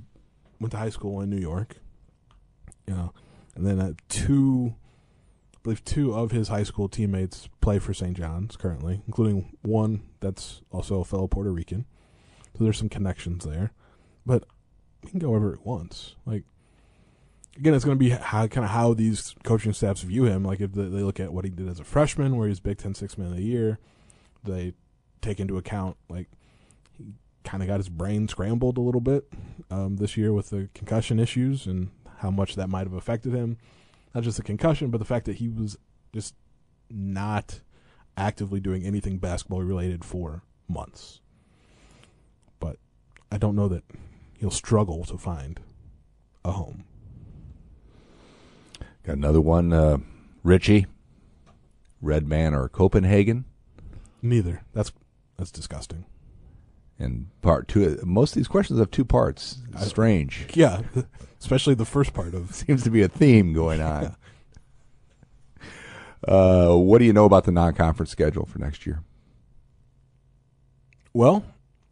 went 0.61 0.71
to 0.71 0.77
high 0.79 0.91
school 0.91 1.21
in 1.21 1.29
New 1.29 1.41
York, 1.41 1.79
you 2.87 2.95
know, 2.95 3.13
and 3.57 3.67
then 3.67 3.81
uh, 3.81 3.95
two, 4.09 4.77
I 5.53 5.59
believe 5.65 5.85
two 5.85 6.15
of 6.15 6.31
his 6.31 6.47
high 6.47 6.63
school 6.63 6.89
teammates 6.89 7.49
play 7.61 7.81
for 7.81 7.93
St. 7.93 8.17
John's 8.17 8.57
currently, 8.57 9.03
including 9.09 9.57
one 9.63 10.03
that's 10.21 10.63
also 10.71 11.01
a 11.01 11.05
fellow 11.05 11.27
Puerto 11.27 11.51
Rican. 11.51 11.87
So 12.57 12.63
there's 12.63 12.79
some 12.79 12.89
connections 12.89 13.45
there, 13.45 13.73
but 14.27 14.45
he 15.03 15.11
can 15.11 15.19
go 15.19 15.31
wherever 15.31 15.57
he 15.57 15.69
wants. 15.69 16.15
Like 16.25 16.45
again, 17.59 17.75
it's 17.75 17.85
going 17.85 17.99
to 17.99 18.05
be 18.05 18.11
how 18.11 18.47
kind 18.47 18.65
of 18.65 18.71
how 18.71 18.95
these 18.95 19.35
coaching 19.43 19.73
staffs 19.73 20.03
view 20.03 20.25
him. 20.25 20.45
Like 20.45 20.61
if 20.61 20.73
they, 20.73 20.83
look 20.83 21.21
at 21.21 21.33
what 21.33 21.45
he 21.45 21.51
did 21.51 21.69
as 21.69 21.81
a 21.81 21.85
freshman, 21.85 22.37
where 22.37 22.49
he's 22.49 22.61
Big 22.61 22.79
Ten 22.79 22.95
Six 22.95 23.19
Man 23.19 23.29
of 23.29 23.37
the 23.37 23.43
Year, 23.43 23.79
they 24.45 24.73
take 25.21 25.41
into 25.41 25.59
account 25.59 25.97
like 26.09 26.29
he 26.97 27.13
kind 27.45 27.63
of 27.63 27.69
got 27.69 27.79
his 27.79 27.89
brain 27.89 28.29
scrambled 28.29 28.79
a 28.79 28.81
little 28.81 29.01
bit 29.01 29.25
um, 29.71 29.97
this 29.97 30.17
year 30.17 30.33
with 30.33 30.51
the 30.51 30.69
concussion 30.75 31.19
issues 31.19 31.67
and 31.67 31.91
how 32.19 32.31
much 32.31 32.55
that 32.55 32.69
might 32.69 32.87
have 32.87 32.93
affected 32.93 33.35
him. 33.35 33.59
Not 34.15 34.25
just 34.25 34.37
the 34.37 34.43
concussion, 34.43 34.91
but 34.91 34.99
the 34.99 35.05
fact 35.05 35.27
that 35.27 35.37
he 35.37 35.49
was 35.49 35.77
just 36.15 36.35
not 36.91 37.61
actively 38.17 38.61
doing 38.61 38.85
anything 38.85 39.19
basketball 39.19 39.63
related 39.63 40.05
for 40.05 40.43
months. 40.69 41.21
But 42.59 42.77
I 43.31 43.39
don't 43.39 43.55
know 43.55 43.69
that 43.69 43.85
he'll 44.39 44.51
struggle 44.51 45.05
to 45.05 45.19
find 45.19 45.61
a 46.45 46.53
home. 46.53 46.85
Got 49.09 49.17
another 49.17 49.41
one. 49.41 49.73
Uh, 49.73 49.99
Richey, 50.43 50.85
Red 52.03 52.29
Man 52.29 52.53
or 52.53 52.69
Copenhagen. 52.69 53.47
Neither. 54.21 54.61
That's 54.75 54.93
that's 55.39 55.51
disgusting. 55.51 56.05
And 56.99 57.29
part 57.41 57.69
two, 57.69 57.99
most 58.05 58.33
of 58.33 58.35
these 58.35 58.49
questions 58.49 58.79
have 58.79 58.91
two 58.91 59.07
parts. 59.07 59.61
Strange. 59.79 60.49
Yeah, 60.53 60.83
especially 61.41 61.73
the 61.75 61.87
first 61.87 62.13
part 62.13 62.35
of. 62.35 62.55
Seems 62.55 62.83
to 62.85 62.91
be 62.91 63.01
a 63.01 63.09
theme 63.09 63.55
going 63.55 63.81
on. 63.81 64.15
uh, 66.29 66.75
what 66.75 66.99
do 66.99 67.07
you 67.07 67.15
know 67.15 67.25
about 67.25 67.45
the 67.45 67.53
non-conference 67.53 68.11
schedule 68.11 68.45
for 68.45 68.59
next 68.59 68.85
year? 68.85 69.03
Well, 71.15 71.47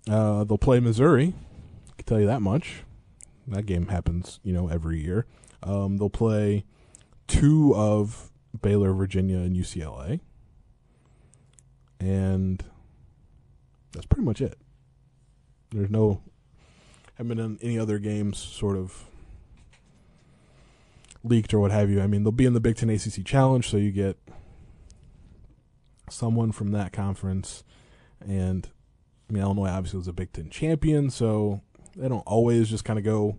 uh, 0.07 0.45
they'll 0.45 0.59
play 0.59 0.81
Missouri. 0.81 1.33
I 1.89 1.93
can 1.97 2.05
tell 2.05 2.21
you 2.21 2.27
that 2.27 2.43
much. 2.43 2.83
That 3.49 3.65
game 3.65 3.87
happens, 3.87 4.39
you 4.43 4.53
know, 4.53 4.69
every 4.69 5.03
year. 5.03 5.25
Um, 5.63 5.97
they'll 5.97 6.11
play 6.11 6.67
two 7.27 7.75
of 7.75 8.31
Baylor, 8.61 8.93
Virginia, 8.93 9.39
and 9.39 9.57
UCLA, 9.57 10.21
and 12.01 12.65
that's 13.93 14.07
pretty 14.07 14.25
much 14.25 14.41
it. 14.41 14.59
There's 15.71 15.91
no 15.91 16.23
haven't 17.17 17.37
been 17.37 17.59
any 17.63 17.79
other 17.79 17.99
games 17.99 18.39
sort 18.39 18.77
of 18.77 19.05
leaked 21.25 21.55
or 21.55 21.61
what 21.61 21.71
have 21.71 21.91
you. 21.91 22.01
I 22.01 22.07
mean, 22.07 22.23
they'll 22.23 22.33
be 22.33 22.47
in 22.47 22.53
the 22.53 22.61
Big 22.61 22.77
Ten 22.77 22.91
ACC 22.91 23.25
Challenge, 23.25 23.69
so 23.69 23.77
you 23.77 23.91
get 23.91 24.17
someone 26.11 26.53
from 26.53 26.73
that 26.73 26.93
conference, 26.93 27.65
and 28.21 28.69
I 29.29 29.33
mean, 29.33 29.43
Illinois 29.43 29.69
obviously 29.69 29.99
was 29.99 30.09
a 30.09 30.13
Big 30.13 30.33
Ten 30.33 30.51
champion, 30.51 31.11
so 31.11 31.63
they 31.97 32.09
don't 32.09 32.27
always 32.27 32.69
just 32.69 32.85
kind 32.85 32.99
of 32.99 33.05
go 33.05 33.39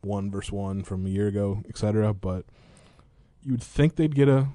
one 0.00 0.30
versus 0.30 0.52
one 0.52 0.84
from 0.84 1.04
a 1.06 1.10
year 1.10 1.26
ago, 1.26 1.62
etc. 1.68 2.14
But 2.14 2.46
you 3.42 3.52
would 3.52 3.62
think 3.62 3.96
they'd 3.96 4.14
get 4.14 4.28
a 4.28 4.48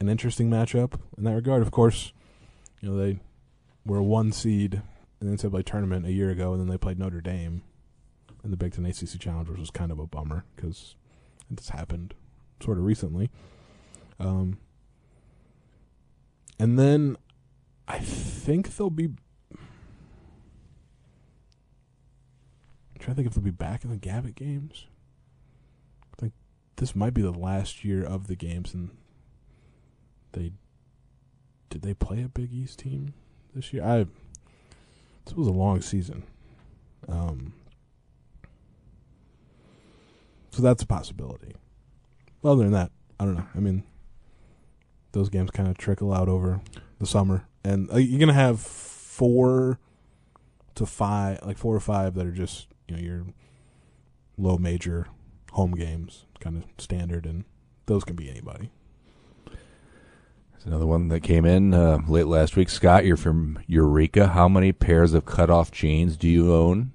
an 0.00 0.08
interesting 0.08 0.50
matchup 0.50 0.98
in 1.16 1.24
that 1.24 1.34
regard. 1.34 1.62
Of 1.62 1.70
course, 1.70 2.12
you 2.80 2.88
know 2.88 2.96
they 2.96 3.20
were 3.84 3.98
a 3.98 4.04
one 4.04 4.32
seed 4.32 4.82
in 5.20 5.30
the 5.30 5.36
NCAA 5.36 5.64
tournament 5.64 6.06
a 6.06 6.12
year 6.12 6.30
ago, 6.30 6.52
and 6.52 6.60
then 6.60 6.68
they 6.68 6.78
played 6.78 6.98
Notre 6.98 7.20
Dame 7.20 7.62
in 8.42 8.50
the 8.50 8.56
Big 8.56 8.72
Ten 8.74 8.86
ACC 8.86 9.18
Challenge, 9.18 9.48
which 9.48 9.60
was 9.60 9.70
kind 9.70 9.92
of 9.92 9.98
a 9.98 10.06
bummer 10.06 10.44
because 10.56 10.96
it 11.50 11.58
just 11.58 11.70
happened 11.70 12.14
sort 12.62 12.78
of 12.78 12.84
recently. 12.84 13.30
Um, 14.18 14.58
and 16.58 16.78
then 16.78 17.16
I 17.88 17.98
think 17.98 18.76
they'll 18.76 18.90
be. 18.90 19.10
I'm 19.54 19.58
trying 22.98 23.14
to 23.14 23.22
think 23.22 23.28
if 23.28 23.34
they'll 23.34 23.42
be 23.42 23.50
back 23.50 23.84
in 23.84 23.90
the 23.90 23.96
Gavitt 23.96 24.34
games. 24.34 24.86
This 26.80 26.96
might 26.96 27.12
be 27.12 27.20
the 27.20 27.30
last 27.30 27.84
year 27.84 28.02
of 28.02 28.26
the 28.26 28.34
games, 28.34 28.72
and 28.72 28.88
they 30.32 30.52
did 31.68 31.82
they 31.82 31.92
play 31.92 32.22
a 32.22 32.28
Big 32.28 32.54
East 32.54 32.78
team 32.78 33.12
this 33.54 33.70
year? 33.74 33.84
I 33.84 34.06
this 35.26 35.34
was 35.34 35.46
a 35.46 35.52
long 35.52 35.82
season, 35.82 36.22
um, 37.06 37.52
so 40.52 40.62
that's 40.62 40.82
a 40.82 40.86
possibility. 40.86 41.52
Other 42.42 42.62
than 42.62 42.72
that, 42.72 42.92
I 43.20 43.26
don't 43.26 43.34
know. 43.34 43.46
I 43.54 43.58
mean, 43.58 43.82
those 45.12 45.28
games 45.28 45.50
kind 45.50 45.68
of 45.68 45.76
trickle 45.76 46.14
out 46.14 46.30
over 46.30 46.62
the 46.98 47.06
summer, 47.06 47.46
and 47.62 47.92
uh, 47.92 47.98
you're 47.98 48.20
gonna 48.20 48.32
have 48.32 48.58
four 48.58 49.78
to 50.76 50.86
five, 50.86 51.40
like 51.44 51.58
four 51.58 51.76
or 51.76 51.80
five 51.80 52.14
that 52.14 52.26
are 52.26 52.32
just 52.32 52.68
you 52.88 52.96
know 52.96 53.02
your 53.02 53.26
low 54.38 54.56
major 54.56 55.08
home 55.52 55.72
games, 55.72 56.24
kind 56.40 56.56
of 56.56 56.64
standard, 56.78 57.26
and 57.26 57.44
those 57.86 58.04
can 58.04 58.16
be 58.16 58.30
anybody. 58.30 58.70
There's 59.46 60.66
another 60.66 60.86
one 60.86 61.08
that 61.08 61.20
came 61.20 61.44
in 61.44 61.72
uh, 61.72 62.00
late 62.06 62.26
last 62.26 62.56
week. 62.56 62.68
Scott, 62.68 63.06
you're 63.06 63.16
from 63.16 63.58
Eureka. 63.66 64.28
How 64.28 64.48
many 64.48 64.72
pairs 64.72 65.14
of 65.14 65.24
cutoff 65.24 65.70
jeans 65.70 66.16
do 66.16 66.28
you 66.28 66.52
own? 66.52 66.92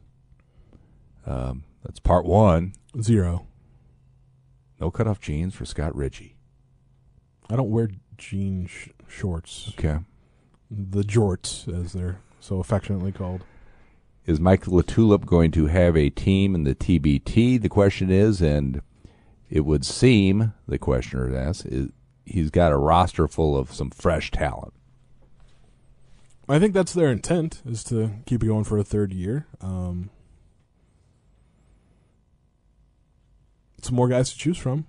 Um, 1.26 1.64
that's 1.84 2.00
part 2.00 2.26
one. 2.26 2.74
Zero. 3.02 3.48
No 4.80 4.92
cutoff 4.92 5.20
jeans 5.20 5.56
for 5.56 5.66
Scott 5.66 5.96
Richey. 5.96 6.36
I 7.50 7.56
don't 7.56 7.72
wear 7.72 7.90
jean 8.18 8.68
sh- 8.68 8.90
shorts. 9.08 9.70
Okay. 9.70 10.00
The 10.70 11.04
jorts, 11.04 11.68
as 11.68 11.94
they're 11.94 12.20
so 12.40 12.60
affectionately 12.60 13.12
called. 13.12 13.44
Is 14.26 14.40
Mike 14.40 14.66
LaTulip 14.66 15.26
going 15.26 15.52
to 15.52 15.68
have 15.68 15.96
a 15.96 16.10
team 16.10 16.56
in 16.56 16.64
the 16.64 16.76
TBT? 16.76 17.62
The 17.62 17.70
question 17.70 18.10
is, 18.10 18.42
and 18.42 18.82
it 19.50 19.62
would 19.62 19.86
seem, 19.86 20.54
the 20.68 20.78
questioner 20.78 21.36
asks, 21.36 21.66
is 21.66 21.90
he's 22.26 22.50
got 22.50 22.72
a 22.72 22.78
roster 22.78 23.28
full 23.28 23.58
of 23.58 23.74
some 23.74 23.90
fresh 23.92 24.32
talent. 24.32 24.74
I 26.48 26.60
think 26.60 26.74
that's 26.74 26.94
their 26.94 27.12
intent 27.12 27.62
is 27.66 27.84
to 27.86 28.12
keep 28.26 28.44
it 28.44 28.48
going 28.48 28.64
for 28.66 28.78
a 28.78 28.84
third 28.84 29.12
year. 29.12 29.48
Um, 29.62 30.12
some 33.82 33.96
more 33.96 34.08
guys 34.08 34.32
to 34.32 34.38
choose 34.38 34.58
from. 34.58 34.86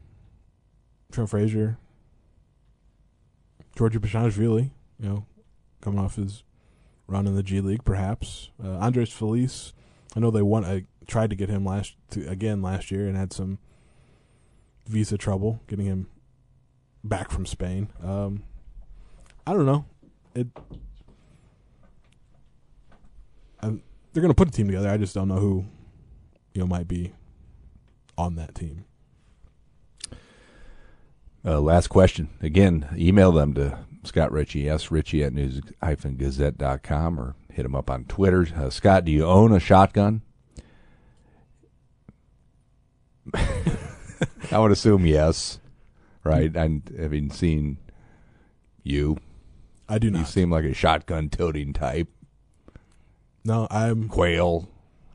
Trent 1.13 1.31
Frazier, 1.31 1.79
Giorgi 3.77 3.99
Bezhanishvili, 3.99 4.71
you 4.99 5.09
know, 5.09 5.27
coming 5.81 6.01
off 6.01 6.17
his 6.17 6.43
run 7.07 7.27
in 7.27 7.37
the 7.37 7.43
G 7.43 7.61
League, 7.61 7.85
perhaps. 7.85 8.51
Uh, 8.63 8.77
Andres 8.79 9.13
Feliz, 9.13 9.73
I 10.17 10.21
know 10.21 10.31
they 10.31 10.43
won. 10.43 10.65
I 10.65 10.85
tried 11.07 11.31
to 11.31 11.37
get 11.37 11.49
him 11.49 11.65
last 11.65 11.95
to, 12.11 12.27
again 12.29 12.61
last 12.61 12.91
year 12.91 13.07
and 13.07 13.17
had 13.17 13.33
some 13.33 13.59
visa 14.87 15.19
trouble 15.19 15.61
getting 15.67 15.87
him 15.87 16.09
back 17.05 17.31
from 17.31 17.47
Spain. 17.47 17.89
Um, 18.03 18.43
I 19.47 19.53
don't 19.53 19.67
know. 19.67 19.85
It. 20.35 20.49
I, 23.63 23.69
they're 23.69 24.23
going 24.23 24.29
to 24.29 24.35
put 24.35 24.49
a 24.49 24.51
team 24.51 24.67
together. 24.67 24.89
I 24.89 24.97
just 24.97 25.15
don't 25.15 25.29
know 25.29 25.37
who, 25.37 25.65
you 26.55 26.61
know, 26.61 26.67
might 26.67 26.89
be 26.89 27.13
on 28.19 28.37
that 28.37 28.55
team. 28.55 28.85
Uh, 31.45 31.61
last 31.61 31.89
question. 31.89 32.31
Again, 32.43 32.89
email 32.97 33.31
them 33.31 33.55
to 33.55 33.79
Scott 34.03 34.33
Richey, 34.33 34.69
S. 34.69 34.91
Richey 34.91 35.23
at 35.23 35.33
news-gazette.com 35.33 37.21
or 37.21 37.37
hit 37.53 37.65
him 37.65 37.75
up 37.75 37.89
on 37.89 38.05
Twitter. 38.05 38.47
Uh, 38.57 38.69
Scott, 38.71 39.05
do 39.05 39.13
you 39.13 39.25
own 39.25 39.53
a 39.53 39.61
shotgun? 39.61 40.23
I 44.53 44.59
would 44.59 44.73
assume 44.73 45.07
yes, 45.07 45.61
right? 46.25 46.55
I'm, 46.57 46.83
having 46.99 47.31
seen 47.31 47.79
you, 48.83 49.19
I 49.89 49.99
do 49.99 50.11
not. 50.11 50.21
you 50.21 50.25
seem 50.25 50.51
like 50.51 50.65
a 50.65 50.75
shotgun 50.75 51.29
toting 51.29 51.73
type. 51.73 52.09
no, 53.45 53.67
I'm. 53.71 54.09
Quail, 54.09 54.69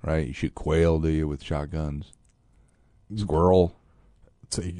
right? 0.04 0.28
You 0.28 0.34
shoot 0.34 0.56
quail, 0.56 1.00
do 1.00 1.10
you, 1.10 1.28
with 1.28 1.44
shotguns? 1.44 2.14
Squirrel. 3.16 3.76
to 4.52 4.74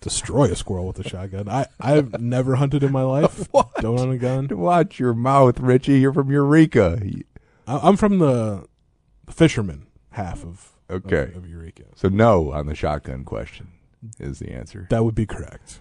destroy 0.00 0.44
a 0.44 0.56
squirrel 0.56 0.86
with 0.86 0.98
a 0.98 1.08
shotgun. 1.08 1.48
I 1.48 1.66
I've 1.80 2.20
never 2.20 2.56
hunted 2.56 2.82
in 2.82 2.92
my 2.92 3.02
life. 3.02 3.48
What? 3.52 3.74
Don't 3.80 3.98
own 3.98 4.12
a 4.12 4.18
gun. 4.18 4.48
Watch 4.50 4.98
your 4.98 5.14
mouth, 5.14 5.58
Richey. 5.58 6.00
You're 6.00 6.12
from 6.12 6.30
Eureka. 6.30 7.00
I, 7.66 7.78
I'm 7.82 7.96
from 7.96 8.18
the 8.18 8.66
fisherman 9.30 9.86
half 10.10 10.44
of 10.44 10.75
Okay. 10.90 11.22
of, 11.22 11.36
of 11.36 11.48
Eureka. 11.48 11.84
So 11.94 12.08
no 12.08 12.52
on 12.52 12.66
the 12.66 12.74
shotgun 12.74 13.24
question 13.24 13.68
is 14.20 14.38
the 14.38 14.50
answer. 14.52 14.86
That 14.90 15.04
would 15.04 15.14
be 15.14 15.26
correct. 15.26 15.80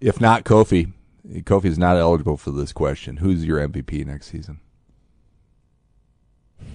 If 0.00 0.20
not 0.20 0.44
Kofi, 0.44 0.92
Kofi 1.28 1.66
is 1.66 1.78
not 1.78 1.96
eligible 1.96 2.36
for 2.36 2.50
this 2.50 2.72
question. 2.72 3.18
Who's 3.18 3.44
your 3.44 3.58
MVP 3.66 4.04
next 4.06 4.26
season? 4.28 4.60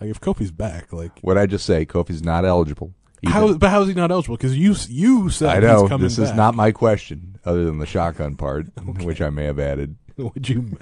Like 0.00 0.10
if 0.10 0.20
Kofi's 0.20 0.50
back, 0.50 0.92
like 0.92 1.12
What 1.20 1.38
I 1.38 1.46
just 1.46 1.64
say? 1.64 1.86
Kofi's 1.86 2.24
not 2.24 2.44
eligible. 2.44 2.92
How? 3.24 3.52
But 3.54 3.70
how 3.70 3.82
is 3.82 3.88
he 3.88 3.94
not 3.94 4.10
eligible? 4.10 4.36
Because 4.36 4.58
you 4.58 4.74
you 4.88 5.30
said 5.30 5.48
I 5.48 5.60
know 5.60 5.86
this 5.96 6.18
is 6.18 6.30
back. 6.30 6.36
not 6.36 6.54
my 6.56 6.72
question, 6.72 7.38
other 7.44 7.64
than 7.64 7.78
the 7.78 7.86
shotgun 7.86 8.34
part, 8.34 8.66
which 9.04 9.20
I 9.22 9.30
may 9.30 9.44
have 9.44 9.60
added. 9.60 9.94
Would 10.16 10.48
you 10.48 10.76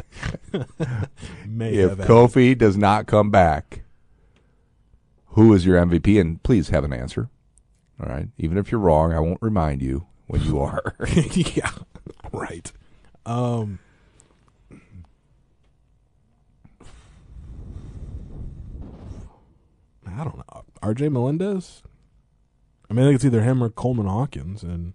may 1.47 1.75
If 1.75 1.91
have 1.91 2.01
added. 2.01 2.11
Kofi 2.11 2.57
does 2.57 2.79
not 2.79 3.07
come 3.07 3.31
back, 3.31 3.83
who 5.31 5.53
is 5.53 5.65
your 5.67 5.81
MVP? 5.85 6.21
And 6.21 6.43
please 6.43 6.69
have 6.69 6.85
an 6.85 6.93
answer. 6.93 7.29
All 8.03 8.09
right, 8.09 8.29
even 8.39 8.57
if 8.57 8.71
you're 8.73 8.81
wrong, 8.81 9.13
I 9.13 9.21
won't 9.21 9.43
remind 9.43 9.83
you 9.83 10.07
when 10.27 10.43
you 10.43 10.59
are. 10.61 10.97
yeah, 11.33 11.71
right. 12.33 12.73
Um, 13.27 13.79
I 20.07 20.25
don't 20.25 20.37
know. 20.39 20.65
R.J. 20.83 21.11
Melendez. 21.11 21.83
I 22.89 22.95
mean, 22.95 23.05
I 23.05 23.09
think 23.09 23.17
it's 23.17 23.25
either 23.25 23.43
him 23.43 23.63
or 23.63 23.69
Coleman 23.69 24.07
Hawkins, 24.07 24.63
and 24.63 24.95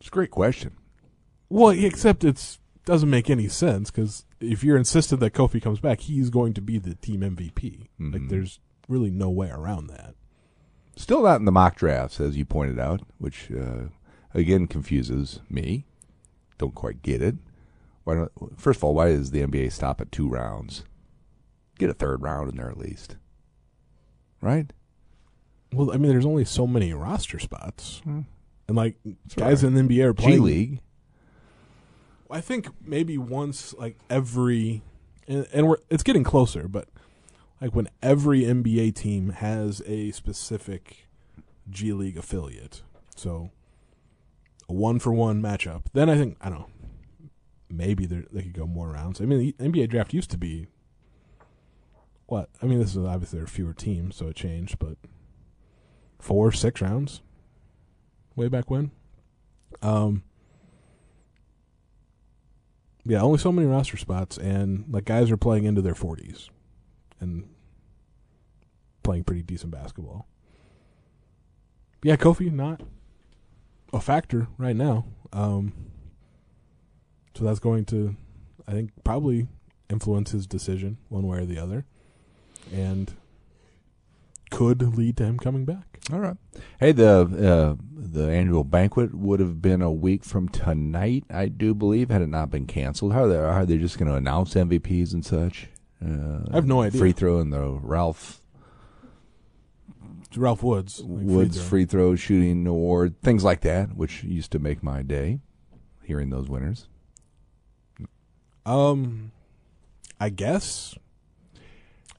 it's 0.00 0.08
a 0.08 0.12
great 0.12 0.30
question. 0.30 0.76
well, 1.50 1.70
except 1.70 2.24
it's 2.24 2.58
doesn't 2.84 3.10
make 3.10 3.28
any 3.28 3.48
sense 3.48 3.90
because 3.90 4.24
if 4.40 4.62
you're 4.64 4.76
insistent 4.76 5.20
that 5.20 5.32
Kofi 5.32 5.60
comes 5.62 5.80
back, 5.80 6.00
he's 6.00 6.30
going 6.30 6.52
to 6.54 6.60
be 6.60 6.78
the 6.78 6.94
team 6.94 7.20
MVP. 7.22 7.88
Like, 7.98 8.22
Mhm. 8.22 8.28
there's 8.28 8.60
really 8.88 9.10
no 9.10 9.30
way 9.30 9.50
around 9.50 9.86
that. 9.88 10.14
Still 10.96 11.22
not 11.22 11.40
in 11.40 11.44
the 11.44 11.52
mock 11.52 11.76
drafts, 11.76 12.20
as 12.20 12.36
you 12.36 12.44
pointed 12.44 12.78
out, 12.78 13.02
which 13.18 13.50
uh, 13.52 13.88
again 14.34 14.66
confuses 14.66 15.40
me. 15.50 15.84
Don't 16.58 16.74
quite 16.74 17.02
get 17.02 17.20
it. 17.20 17.36
Why 18.04 18.14
don't? 18.14 18.32
First 18.58 18.78
of 18.78 18.84
all, 18.84 18.94
why 18.94 19.08
does 19.10 19.30
the 19.30 19.42
NBA 19.42 19.70
stop 19.70 20.00
at 20.00 20.10
two 20.12 20.28
rounds? 20.28 20.84
Get 21.78 21.90
a 21.90 21.94
third 21.94 22.22
round 22.22 22.48
in 22.50 22.56
there 22.56 22.70
at 22.70 22.78
least, 22.78 23.16
right? 24.40 24.72
Well, 25.72 25.92
I 25.92 25.96
mean, 25.98 26.10
there's 26.10 26.24
only 26.24 26.44
so 26.44 26.66
many 26.66 26.92
roster 26.94 27.38
spots, 27.38 28.00
Hmm. 28.04 28.20
and 28.68 28.76
like 28.76 28.96
That's 29.04 29.34
guys 29.34 29.62
right. 29.64 29.68
in 29.68 29.74
the 29.74 29.94
NBA 29.94 30.04
are 30.08 30.12
G 30.14 30.22
playing. 30.22 30.42
League. 30.42 30.80
I 32.30 32.40
think 32.40 32.68
maybe 32.84 33.18
once, 33.18 33.74
like 33.74 33.96
every, 34.10 34.82
and, 35.28 35.46
and 35.52 35.68
we're 35.68 35.78
it's 35.90 36.02
getting 36.02 36.24
closer, 36.24 36.68
but 36.68 36.88
like 37.60 37.74
when 37.74 37.88
every 38.02 38.42
NBA 38.42 38.94
team 38.94 39.30
has 39.30 39.82
a 39.86 40.10
specific 40.12 41.06
G 41.70 41.92
League 41.92 42.16
affiliate, 42.16 42.82
so 43.14 43.50
a 44.68 44.72
one 44.72 44.98
for 44.98 45.12
one 45.12 45.40
matchup, 45.40 45.84
then 45.92 46.10
I 46.10 46.16
think 46.16 46.36
I 46.40 46.48
don't 46.50 46.60
know. 46.60 46.70
Maybe 47.68 48.06
they 48.06 48.42
could 48.42 48.52
go 48.52 48.66
more 48.66 48.90
rounds. 48.90 49.20
I 49.20 49.24
mean, 49.24 49.38
the 49.40 49.52
NBA 49.64 49.88
draft 49.88 50.14
used 50.14 50.30
to 50.30 50.38
be 50.38 50.68
what? 52.26 52.50
I 52.62 52.66
mean, 52.66 52.78
this 52.78 52.94
is 52.94 53.04
obviously 53.04 53.38
there 53.38 53.44
are 53.44 53.48
fewer 53.48 53.72
teams, 53.72 54.16
so 54.16 54.28
it 54.28 54.36
changed, 54.36 54.78
but 54.78 54.96
four, 56.18 56.52
six 56.52 56.80
rounds, 56.80 57.22
way 58.34 58.48
back 58.48 58.70
when. 58.70 58.90
Um, 59.82 60.22
yeah, 63.06 63.22
only 63.22 63.38
so 63.38 63.52
many 63.52 63.68
roster 63.68 63.96
spots, 63.96 64.36
and 64.36 64.84
like 64.90 65.04
guys 65.04 65.30
are 65.30 65.36
playing 65.36 65.64
into 65.64 65.80
their 65.80 65.94
forties, 65.94 66.50
and 67.20 67.48
playing 69.02 69.24
pretty 69.24 69.42
decent 69.42 69.70
basketball. 69.70 70.26
Yeah, 72.02 72.16
Kofi 72.16 72.52
not 72.52 72.82
a 73.92 74.00
factor 74.00 74.48
right 74.58 74.76
now. 74.76 75.06
Um, 75.32 75.72
so 77.34 77.44
that's 77.44 77.60
going 77.60 77.84
to, 77.86 78.16
I 78.66 78.72
think, 78.72 78.90
probably 79.04 79.46
influence 79.88 80.32
his 80.32 80.46
decision 80.46 80.98
one 81.08 81.26
way 81.26 81.38
or 81.38 81.46
the 81.46 81.58
other, 81.58 81.86
and 82.72 83.14
could 84.50 84.96
lead 84.96 85.16
to 85.18 85.24
him 85.24 85.38
coming 85.38 85.64
back. 85.64 85.98
All 86.12 86.20
right. 86.20 86.36
Hey, 86.78 86.92
the 86.92 87.08
uh, 87.78 87.82
the 87.96 88.30
annual 88.30 88.62
banquet 88.64 89.14
would 89.14 89.40
have 89.40 89.60
been 89.60 89.82
a 89.82 89.90
week 89.90 90.24
from 90.24 90.48
tonight, 90.48 91.24
I 91.30 91.46
do 91.48 91.74
believe, 91.74 92.10
had 92.10 92.22
it 92.22 92.28
not 92.28 92.50
been 92.50 92.66
canceled. 92.66 93.12
How 93.12 93.24
are 93.24 93.28
they? 93.28 93.36
Are 93.38 93.66
they 93.66 93.78
just 93.78 93.98
going 93.98 94.08
to 94.10 94.14
announce 94.16 94.54
MVPs 94.54 95.12
and 95.12 95.24
such? 95.24 95.68
Uh, 96.04 96.44
I 96.52 96.54
have 96.56 96.66
no 96.66 96.82
idea. 96.82 97.00
Free 97.00 97.12
throw 97.12 97.40
and 97.40 97.52
the 97.52 97.60
Ralph 97.82 98.40
Ralph 100.36 100.62
Woods, 100.62 101.00
like 101.00 101.24
free 101.24 101.34
Woods 101.34 101.56
throw. 101.56 101.66
free 101.66 101.84
throw 101.86 102.14
shooting 102.14 102.66
award, 102.66 103.20
things 103.22 103.42
like 103.42 103.62
that, 103.62 103.96
which 103.96 104.22
used 104.22 104.52
to 104.52 104.58
make 104.58 104.82
my 104.82 105.02
day. 105.02 105.40
Hearing 106.04 106.30
those 106.30 106.48
winners. 106.48 106.86
Um, 108.64 109.32
I 110.20 110.28
guess. 110.28 110.94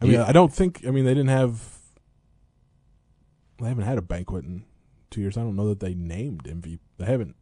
I 0.01 0.05
mean, 0.05 0.13
You- 0.15 0.23
I 0.23 0.31
don't 0.31 0.53
think. 0.53 0.83
I 0.85 0.91
mean, 0.91 1.05
they 1.05 1.13
didn't 1.13 1.29
have. 1.29 1.76
They 3.59 3.67
haven't 3.67 3.85
had 3.85 3.97
a 3.97 4.03
banquet 4.03 4.45
in 4.45 4.65
two 5.09 5.21
years. 5.21 5.37
I 5.37 5.41
don't 5.41 5.55
know 5.55 5.69
that 5.69 5.79
they 5.79 5.93
named 5.93 6.43
MVP. 6.43 6.79
They 6.97 7.05
haven't. 7.05 7.35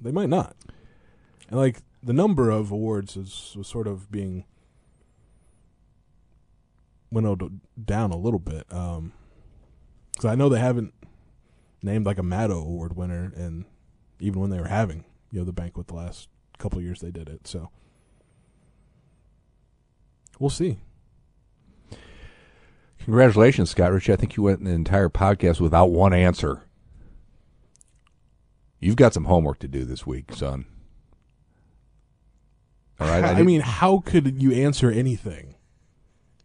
They 0.00 0.12
might 0.12 0.28
not. 0.28 0.56
And 1.48 1.58
like 1.58 1.82
the 2.02 2.12
number 2.12 2.50
of 2.50 2.70
awards 2.70 3.16
is 3.16 3.54
was 3.56 3.68
sort 3.68 3.86
of 3.86 4.10
being 4.10 4.44
winnowed 7.10 7.60
down 7.84 8.10
a 8.10 8.16
little 8.16 8.38
bit. 8.38 8.66
Um, 8.72 9.12
because 10.12 10.26
I 10.26 10.34
know 10.34 10.48
they 10.48 10.60
haven't 10.60 10.94
named 11.82 12.06
like 12.06 12.18
a 12.18 12.22
Maddo 12.22 12.64
Award 12.64 12.96
winner, 12.96 13.32
and 13.34 13.64
even 14.20 14.40
when 14.40 14.50
they 14.50 14.60
were 14.60 14.68
having 14.68 15.04
you 15.30 15.40
know 15.40 15.44
the 15.44 15.52
banquet 15.52 15.88
the 15.88 15.94
last 15.94 16.28
couple 16.58 16.80
years 16.80 17.00
they 17.00 17.10
did 17.10 17.28
it. 17.28 17.46
So 17.46 17.70
we'll 20.38 20.50
see. 20.50 20.78
Congratulations, 23.04 23.70
Scott 23.70 23.92
Rich. 23.92 24.10
I 24.10 24.16
think 24.16 24.36
you 24.36 24.42
went 24.44 24.60
an 24.60 24.66
entire 24.68 25.08
podcast 25.08 25.60
without 25.60 25.86
one 25.90 26.12
answer. 26.12 26.62
You've 28.80 28.96
got 28.96 29.14
some 29.14 29.24
homework 29.24 29.58
to 29.60 29.68
do 29.68 29.84
this 29.84 30.06
week, 30.06 30.32
son. 30.32 30.66
All 33.00 33.06
right. 33.08 33.24
I, 33.24 33.34
need- 33.34 33.46
mean, 33.46 33.60
how 33.60 34.00
could 34.00 34.40
you 34.42 34.52
answer 34.52 34.90
anything 34.90 35.54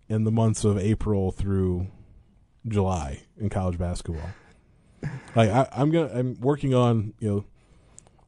in 0.10 0.24
the 0.24 0.32
months 0.32 0.63
of 0.63 0.78
April 0.78 1.32
through 1.32 1.88
July 2.67 3.24
in 3.38 3.50
college 3.50 3.78
basketball? 3.78 4.30
Like 5.36 5.50
I, 5.52 5.67
I'm 5.72 5.91
gonna, 5.91 6.10
I'm 6.12 6.39
working 6.41 6.74
on 6.74 7.13
you 7.20 7.30
know 7.30 7.46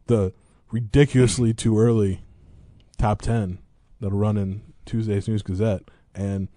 the 0.06 0.34
ridiculously 0.72 1.52
too 1.52 1.80
early 1.80 2.22
top 3.00 3.22
ten 3.24 3.58
that'll 4.00 4.18
run 4.18 4.38
in 4.38 4.62
Tuesday's 4.86 5.28
News 5.28 5.42
Gazette, 5.42 5.82
and 6.14 6.48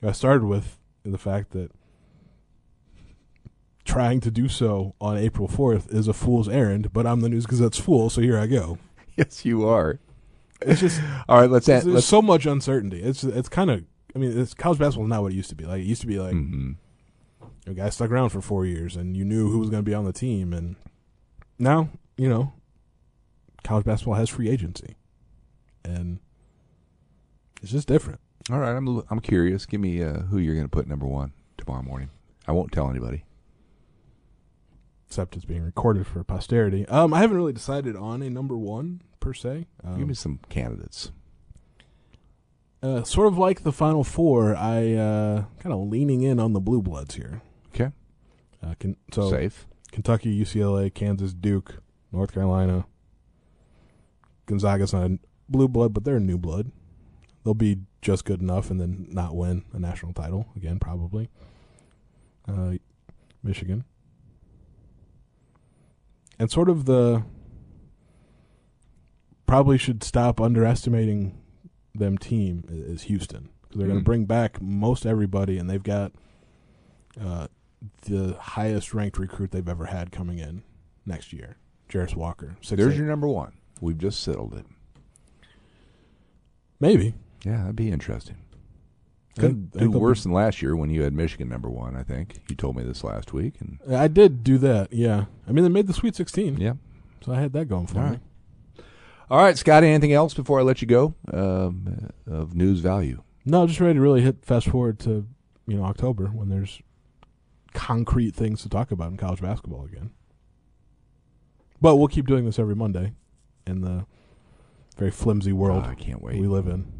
I 0.00 0.12
started 0.12 0.44
with 0.44 0.78
the 1.04 1.18
fact 1.18 1.50
that 1.52 1.70
trying 3.84 4.20
to 4.20 4.30
do 4.30 4.48
so 4.48 4.94
on 5.00 5.16
April 5.16 5.48
4th 5.48 5.92
is 5.94 6.08
a 6.08 6.12
fool's 6.12 6.48
errand, 6.48 6.92
but 6.92 7.06
I'm 7.06 7.20
the 7.20 7.28
News 7.28 7.46
Gazette's 7.46 7.78
fool, 7.78 8.10
so 8.10 8.20
here 8.20 8.38
I 8.38 8.46
go. 8.46 8.78
yes, 9.16 9.44
you 9.44 9.66
are. 9.66 9.98
It's 10.60 10.80
just 10.80 11.00
All 11.28 11.40
right. 11.40 11.50
Let's 11.50 11.66
there's, 11.66 11.84
there's 11.84 11.94
Let's. 11.94 12.06
so 12.06 12.20
much 12.20 12.44
uncertainty. 12.44 13.00
It's 13.02 13.22
it's 13.24 13.48
kind 13.48 13.70
of 13.70 13.84
I 14.14 14.18
mean, 14.18 14.38
it's, 14.38 14.54
college 14.54 14.78
basketball 14.78 15.04
is 15.04 15.10
not 15.10 15.22
what 15.22 15.32
it 15.32 15.36
used 15.36 15.50
to 15.50 15.54
be. 15.54 15.64
Like 15.64 15.80
it 15.80 15.86
used 15.86 16.00
to 16.00 16.06
be 16.06 16.18
like 16.18 16.34
Mhm. 16.34 16.76
a 17.66 17.74
guy 17.74 17.88
stuck 17.90 18.10
around 18.10 18.30
for 18.30 18.40
four 18.40 18.66
years 18.66 18.96
and 18.96 19.16
you 19.16 19.24
knew 19.24 19.50
who 19.50 19.58
was 19.60 19.70
going 19.70 19.82
to 19.84 19.88
be 19.88 19.94
on 19.94 20.04
the 20.04 20.12
team, 20.12 20.52
and 20.52 20.74
now 21.58 21.90
you 22.16 22.28
know 22.28 22.52
college 23.62 23.84
basketball 23.84 24.14
has 24.14 24.28
free 24.28 24.48
agency, 24.50 24.96
and 25.84 26.18
it's 27.62 27.70
just 27.72 27.86
different. 27.88 28.20
All 28.50 28.58
right. 28.58 28.74
I'm. 28.74 29.02
I'm 29.10 29.20
curious. 29.20 29.66
Give 29.66 29.80
me 29.80 30.02
uh, 30.02 30.20
who 30.20 30.38
you're 30.38 30.54
going 30.54 30.66
to 30.66 30.70
put 30.70 30.86
number 30.86 31.06
one 31.06 31.32
tomorrow 31.56 31.82
morning. 31.82 32.10
I 32.46 32.52
won't 32.52 32.72
tell 32.72 32.88
anybody. 32.88 33.24
Except 35.06 35.36
it's 35.36 35.44
being 35.44 35.62
recorded 35.62 36.06
for 36.06 36.22
posterity. 36.24 36.86
Um, 36.88 37.14
I 37.14 37.20
haven't 37.20 37.36
really 37.36 37.52
decided 37.52 37.96
on 37.96 38.22
a 38.22 38.30
number 38.30 38.56
one 38.56 39.02
per 39.20 39.32
se. 39.34 39.66
Um, 39.84 39.98
Give 39.98 40.08
me 40.08 40.14
some 40.14 40.40
candidates. 40.48 41.12
uh, 42.82 43.02
sort 43.04 43.26
of 43.28 43.38
like 43.38 43.62
the 43.62 43.72
final 43.72 44.04
four. 44.04 44.54
I 44.54 44.94
uh, 44.94 45.44
kind 45.60 45.72
of 45.72 45.80
leaning 45.88 46.22
in 46.22 46.38
on 46.38 46.52
the 46.52 46.60
blue 46.60 46.82
bloods 46.82 47.14
here. 47.14 47.42
Okay. 47.74 47.90
Uh, 48.62 48.74
can, 48.78 48.96
so 49.12 49.30
Safe. 49.30 49.66
Kentucky, 49.92 50.38
UCLA, 50.38 50.92
Kansas, 50.92 51.32
Duke, 51.32 51.82
North 52.12 52.32
Carolina. 52.32 52.86
Gonzaga's 54.46 54.92
not 54.92 55.10
a 55.10 55.18
blue 55.48 55.68
blood, 55.68 55.92
but 55.94 56.04
they're 56.04 56.16
a 56.16 56.20
new 56.20 56.38
blood. 56.38 56.70
They'll 57.44 57.54
be 57.54 57.78
just 58.00 58.24
good 58.24 58.40
enough 58.40 58.70
and 58.70 58.80
then 58.80 59.06
not 59.10 59.34
win 59.34 59.64
a 59.72 59.78
national 59.78 60.12
title 60.12 60.46
again, 60.56 60.78
probably. 60.78 61.28
Uh, 62.46 62.74
Michigan. 63.42 63.84
And 66.38 66.50
sort 66.50 66.68
of 66.68 66.84
the. 66.84 67.24
Probably 69.46 69.78
should 69.78 70.04
stop 70.04 70.40
underestimating 70.40 71.40
them 71.94 72.18
team 72.18 72.64
is 72.68 73.02
Houston. 73.04 73.48
Because 73.62 73.78
they're 73.78 73.86
going 73.88 73.98
Mm. 74.00 74.02
to 74.02 74.04
bring 74.04 74.24
back 74.26 74.60
most 74.62 75.06
everybody, 75.06 75.58
and 75.58 75.68
they've 75.70 75.82
got 75.82 76.12
uh, 77.20 77.48
the 78.02 78.36
highest 78.38 78.92
ranked 78.94 79.18
recruit 79.18 79.50
they've 79.50 79.68
ever 79.68 79.86
had 79.86 80.12
coming 80.12 80.38
in 80.38 80.62
next 81.06 81.32
year, 81.32 81.56
Jarace 81.88 82.14
Walker. 82.14 82.56
Six 82.60 82.76
There's 82.78 82.92
eight. 82.94 82.98
your 82.98 83.06
number 83.06 83.26
one. 83.26 83.54
We've 83.80 83.96
just 83.98 84.22
settled 84.22 84.54
it. 84.54 84.66
maybe 86.80 87.14
Yeah, 87.44 87.58
that'd 87.58 87.76
be 87.76 87.90
interesting. 87.90 88.36
Couldn't 89.38 89.70
do 89.78 89.90
worse 89.92 90.24
than 90.24 90.32
last 90.32 90.60
year 90.62 90.74
when 90.74 90.90
you 90.90 91.02
had 91.02 91.12
Michigan 91.12 91.48
number 91.48 91.70
one. 91.70 91.94
I 91.96 92.02
think 92.02 92.40
you 92.48 92.56
told 92.56 92.74
me 92.76 92.82
this 92.82 93.04
last 93.04 93.32
week, 93.32 93.54
and 93.60 93.78
I 93.96 94.08
did 94.08 94.42
do 94.42 94.58
that. 94.58 94.92
Yeah, 94.92 95.26
I 95.46 95.52
mean 95.52 95.62
they 95.62 95.70
made 95.70 95.86
the 95.86 95.92
Sweet 95.94 96.16
Sixteen, 96.16 96.56
yeah. 96.56 96.72
so 97.24 97.32
I 97.32 97.40
had 97.40 97.52
that 97.52 97.66
going 97.66 97.86
for 97.86 97.98
All 97.98 98.04
me. 98.04 98.10
right. 98.10 98.20
All 99.30 99.38
right, 99.38 99.56
Scott. 99.56 99.84
Anything 99.84 100.12
else 100.12 100.34
before 100.34 100.58
I 100.58 100.62
let 100.62 100.80
you 100.82 100.88
go 100.88 101.14
um, 101.32 102.10
of 102.26 102.56
news 102.56 102.80
value? 102.80 103.22
No, 103.44 103.64
just 103.68 103.78
ready 103.78 103.94
to 103.94 104.00
really 104.00 104.22
hit 104.22 104.44
fast 104.44 104.66
forward 104.68 104.98
to 105.00 105.28
you 105.68 105.76
know 105.76 105.84
October 105.84 106.26
when 106.26 106.48
there's 106.48 106.82
concrete 107.74 108.34
things 108.34 108.62
to 108.62 108.68
talk 108.68 108.90
about 108.90 109.12
in 109.12 109.16
college 109.18 109.40
basketball 109.40 109.84
again. 109.84 110.10
But 111.80 111.94
we'll 111.96 112.08
keep 112.08 112.26
doing 112.26 112.44
this 112.44 112.58
every 112.58 112.74
Monday 112.74 113.12
in 113.68 113.82
the 113.82 114.04
very 114.96 115.12
flimsy 115.12 115.52
world 115.52 115.84
Oh, 115.86 115.90
I 115.90 115.94
can't 115.94 116.20
wait. 116.20 116.40
we 116.40 116.48
live 116.48 116.66
in. 116.66 116.90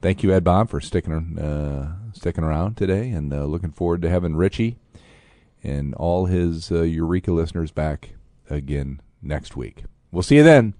Thank 0.00 0.22
you, 0.22 0.32
Ed 0.32 0.44
Baum, 0.44 0.68
for 0.68 0.80
sticking 0.80 1.38
uh, 1.38 1.96
sticking 2.12 2.44
around 2.44 2.76
today, 2.76 3.10
and 3.10 3.32
uh, 3.32 3.44
looking 3.44 3.72
forward 3.72 4.02
to 4.02 4.10
having 4.10 4.36
Richey 4.36 4.76
and 5.62 5.94
all 5.94 6.26
his 6.26 6.70
uh, 6.70 6.82
Eureka 6.82 7.32
listeners 7.32 7.72
back 7.72 8.10
again 8.48 9.00
next 9.20 9.56
week. 9.56 9.84
We'll 10.12 10.22
see 10.22 10.36
you 10.36 10.44
then. 10.44 10.74